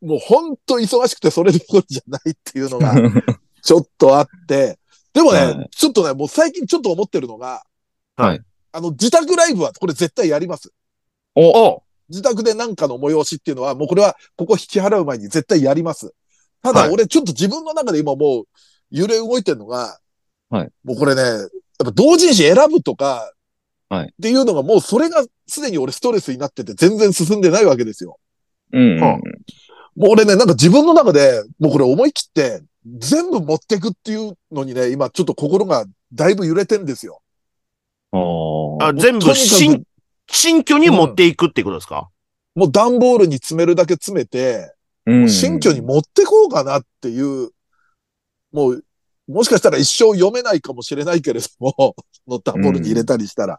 [0.00, 2.94] もう本当忙しくてそれどころじゃないっていうのが
[3.62, 4.78] ちょっとあって、
[5.12, 7.64] でもね、はいちょっとね、もう最近ちょっと思ってるのが、
[8.16, 8.40] はい。
[8.72, 10.72] あの、自宅ライブはこれ絶対やります。
[11.34, 16.14] お自宅でなんかの催しっていうのは、もうこれはここ引き払う前に絶対やります。
[16.62, 18.44] ただはい俺ちょっと自分の中で今もう
[18.90, 19.98] 揺れ動いてるのが、
[20.50, 21.48] はいもうこれね、やっ
[21.84, 23.32] ぱ同人誌選ぶとか、
[23.88, 28.18] はいっていうのがもうそれがすでに俺ストレスになってて全然進んでないわけですよ。
[28.72, 29.00] うん。
[29.00, 29.18] は
[29.96, 32.62] もう俺ね、なんか自分の中で、もうこれ思い切って
[32.98, 37.20] 全部持ってくっていうのにね、今ちょっと心がだいぶ揺れてんですよ。
[38.12, 38.94] ああ、あ。
[38.94, 39.84] 全部新、
[40.30, 42.08] 新居に持っていくってことですか、
[42.54, 44.74] もう段ボールに詰めるだけ詰めて、
[45.06, 47.50] うん新居に持ってこうかなっていう、
[48.52, 48.84] もう、
[49.26, 51.72] もしかしたら一生読めないかもしれないけれども、
[52.26, 53.58] その段ボールに入れたりしたら。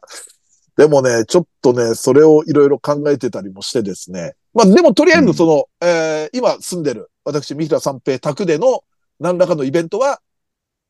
[0.77, 4.35] でもね、ちょっとね、それをいろいろ考えてたりもしてですね。
[4.53, 8.83] まあでもとりあえずその、えー今住んでる、私、三平三平宅での
[9.19, 10.21] 何らかのイベントは、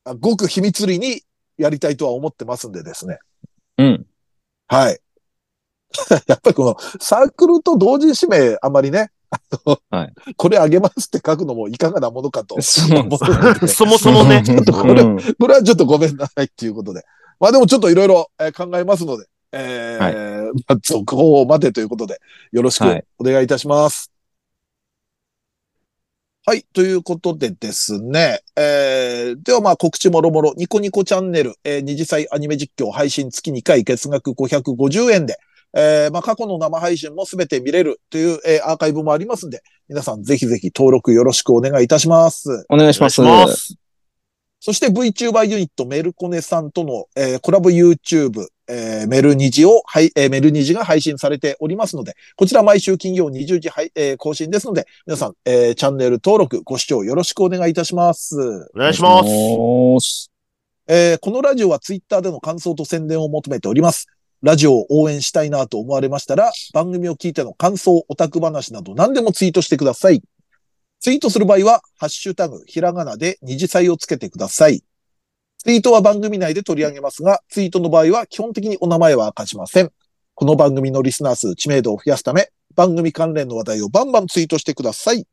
[0.03, 1.23] あごく秘密裏に
[1.57, 3.19] やりたいとは思ってますんでですね。
[3.77, 4.05] うん。
[4.67, 4.99] はい。
[6.27, 12.61] やっぱりこのサークルと同時指名あまりね、あのはいこれあげますって書くのもいかがなものかと。
[12.61, 12.87] そ
[13.85, 14.43] もそもね。
[14.45, 17.03] これうん これはちょっとごめんなさいっていうことで。
[17.39, 22.19] まあでもちょっといろいろえー考えますので、えーまあ続報を待てということで、
[22.51, 24.11] よろしくはいお願いいたします。
[26.45, 26.65] はい。
[26.73, 28.41] ということでですね。
[28.55, 35.37] えー、ではまあ告知もろもろ、ニコニコチャンネル、えー、二次祭アニメ実況配信月2回月額550円で、
[35.73, 42.65] えー、まあ過去の生配信もすべて見れるという、えーアーカイブもありますんで、皆さんぜひぜひ登録よろしくお願いいたします。
[42.69, 43.21] お願いします。
[43.21, 43.75] ます。
[44.61, 58.35] そして VTuber ユニットメルコネさんとの、えーコラボ YouTube、えーメルニジを、はい、えーメルニジが配信されておりますので、こちら毎週金曜20時、はいえー更新ですので、皆さん、えーチャンネル登録、ご視聴よろしくお願いいたします。
[58.75, 59.29] お願いします。
[60.05, 60.31] す。
[60.87, 64.07] えーこのラジオはツイッターでの感想と宣伝を求めております。
[64.41, 70.23] ラジオを応援したいなと思われましたら、番組を聞いての感想、オタク話など何でもツイートしてください。
[71.01, 74.83] ツイートする場合は、ハッシュタグ、ひらがなで二次祭をつけてください。
[75.57, 79.91] ツイートは番組内で取り上げますが、ツイートの場合は基本的にお名前は明かしません。
[80.35, 85.27] この番組のリスナー数、知名度を増やすため、番組関連の話題をバンバンツイートしてください。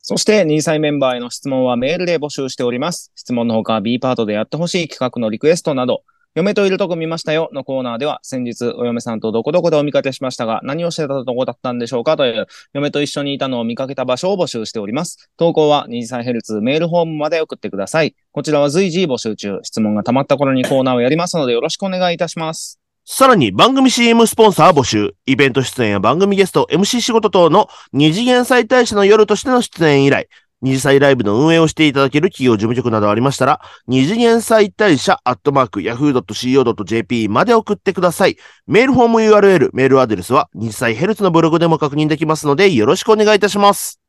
[0.00, 3.12] そして、2歳メンバーへの質問はメールで募集しております。
[3.16, 6.04] 質問のほか B パートでやってほしい企画のリクエストなど、
[6.36, 15.30] 嫁といるとこ見ましたよのコーナーでは、先日お嫁さんとどこどこでお見かけしましたが、何をしてたとこだったんでしょうかという、嫁と一緒にいたのを見かけた場所を募集しております。
[15.38, 18.14] 投稿は2歳ヘルツメールフォームまで送ってください。
[18.32, 19.60] こちらは随時募集中。
[19.62, 22.78] 質問が溜まった頃にコーナーをやりますのでよろしくお願いいたします。
[23.06, 30.28] さらに番組 CM スポンサー募集、イベント出演や番組ゲスト、MC 仕事等の二次元妻帯者の夜としての出演以来、
[30.62, 38.36] 二次妻ライブの運営をしていただける企業事務局などありましたら、二次元妻帯者アットマーク yahoo.co.jp まで送ってください。
[38.66, 44.00] メールフォーム URL、メールアドレスは二次妻ヘルツのブログでも確認できますので、よろしくお願いいたします。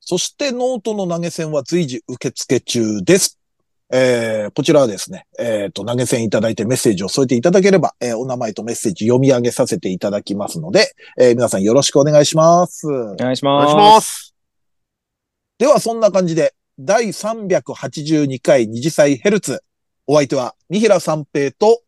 [0.00, 3.38] そしてノートの投げ銭は随時受付中です。
[3.92, 12.86] えー、こちらはですね、えっ、と、投げ銭いただいてメッセージを添えていただければ、えーお名前とメッセージ読み上げさせていただきますので、えー皆さんよろしくお願いします。
[12.86, 13.70] お願いしお願います。
[13.70, 14.29] します。
[15.60, 19.62] では、そんな感じで、第382回二次祭ヘルツ。
[20.06, 21.82] お相手は、三平三平と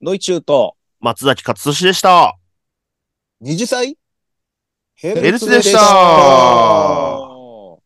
[0.00, 2.38] ドイチューと、松崎勝利でした。
[3.42, 3.98] 二次祭
[4.94, 7.78] ヘヘルツでしたは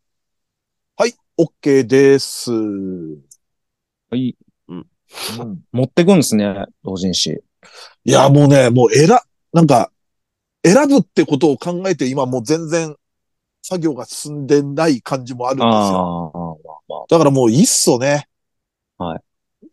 [1.08, 2.52] い OK です。
[2.52, 2.58] は
[4.12, 4.36] い。
[4.68, 4.86] うん
[5.72, 7.42] 持ってくんですね、同人誌。
[8.04, 9.08] いや、もうね、もう選、
[9.52, 9.90] なんか、
[10.64, 12.94] 選ぶってことを考えて今もう全然
[13.62, 16.58] 作業が進んでない感じもあるんですよ。
[17.08, 18.26] だからもういっそね。。
[18.98, 19.20] はい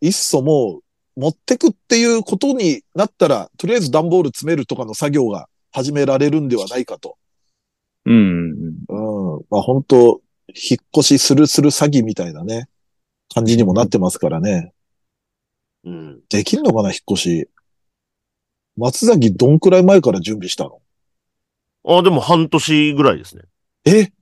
[0.00, 0.80] いっそも
[1.16, 7.18] う持ってくっていうことになったら、とりあえず段ボール詰めるとかの作業が始められるんではないかと。
[8.06, 8.50] うん。
[8.88, 9.44] うん。
[9.50, 12.68] まあ本当引っ越しするする詐欺みたいなね、
[13.34, 14.72] 感じにもなってますからね。
[15.84, 16.20] うん。
[16.30, 17.48] できるのかな、引っ越し。
[18.76, 20.80] 松崎どんくらい前から準備したの？
[21.84, 23.42] あ、でも半年ぐらいですね。
[23.84, 24.12] え？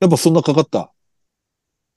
[0.00, 0.92] やっぱそんなかかった？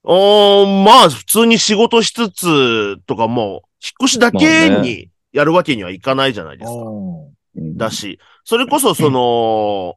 [0.04, 3.60] あーまあ、普通に仕事しつつとかもう、引っ
[4.02, 6.74] 越しだけまあにやるわけにはいかないじゃないですか。
[6.74, 7.30] うん
[7.76, 9.96] だし、それこそその、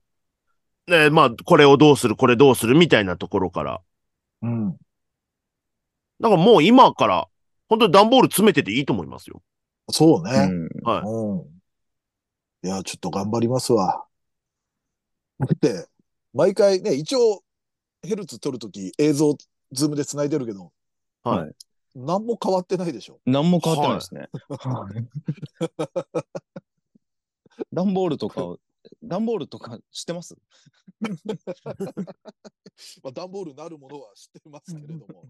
[0.88, 3.82] ね、まあ、これをどうする、これどうするみたいなところから。
[4.42, 4.72] うん。
[4.72, 4.76] だ
[6.30, 7.28] からもう今から、
[7.70, 9.42] 本当に段ボール詰めてていいと思いますよ。
[9.90, 10.32] そうね。
[10.32, 11.02] うんはい。
[11.06, 12.68] うん。
[12.68, 14.04] いや、ちょっと頑張りますわ。
[15.40, 15.88] だって、
[16.34, 17.44] 毎回ね、一応、
[18.02, 19.38] ヘルツ撮るとき映像、
[19.72, 20.74] ズームで繋いでるけど、
[21.24, 21.56] はい。
[21.96, 23.20] 何も変わってないでしょ。
[23.26, 24.30] 何も変わってないですね。
[27.72, 28.56] 段ボールとか、
[29.04, 30.36] 段ボールとか知ってます？
[33.04, 35.28] まあ、段ボールなるものは知ってますけれども。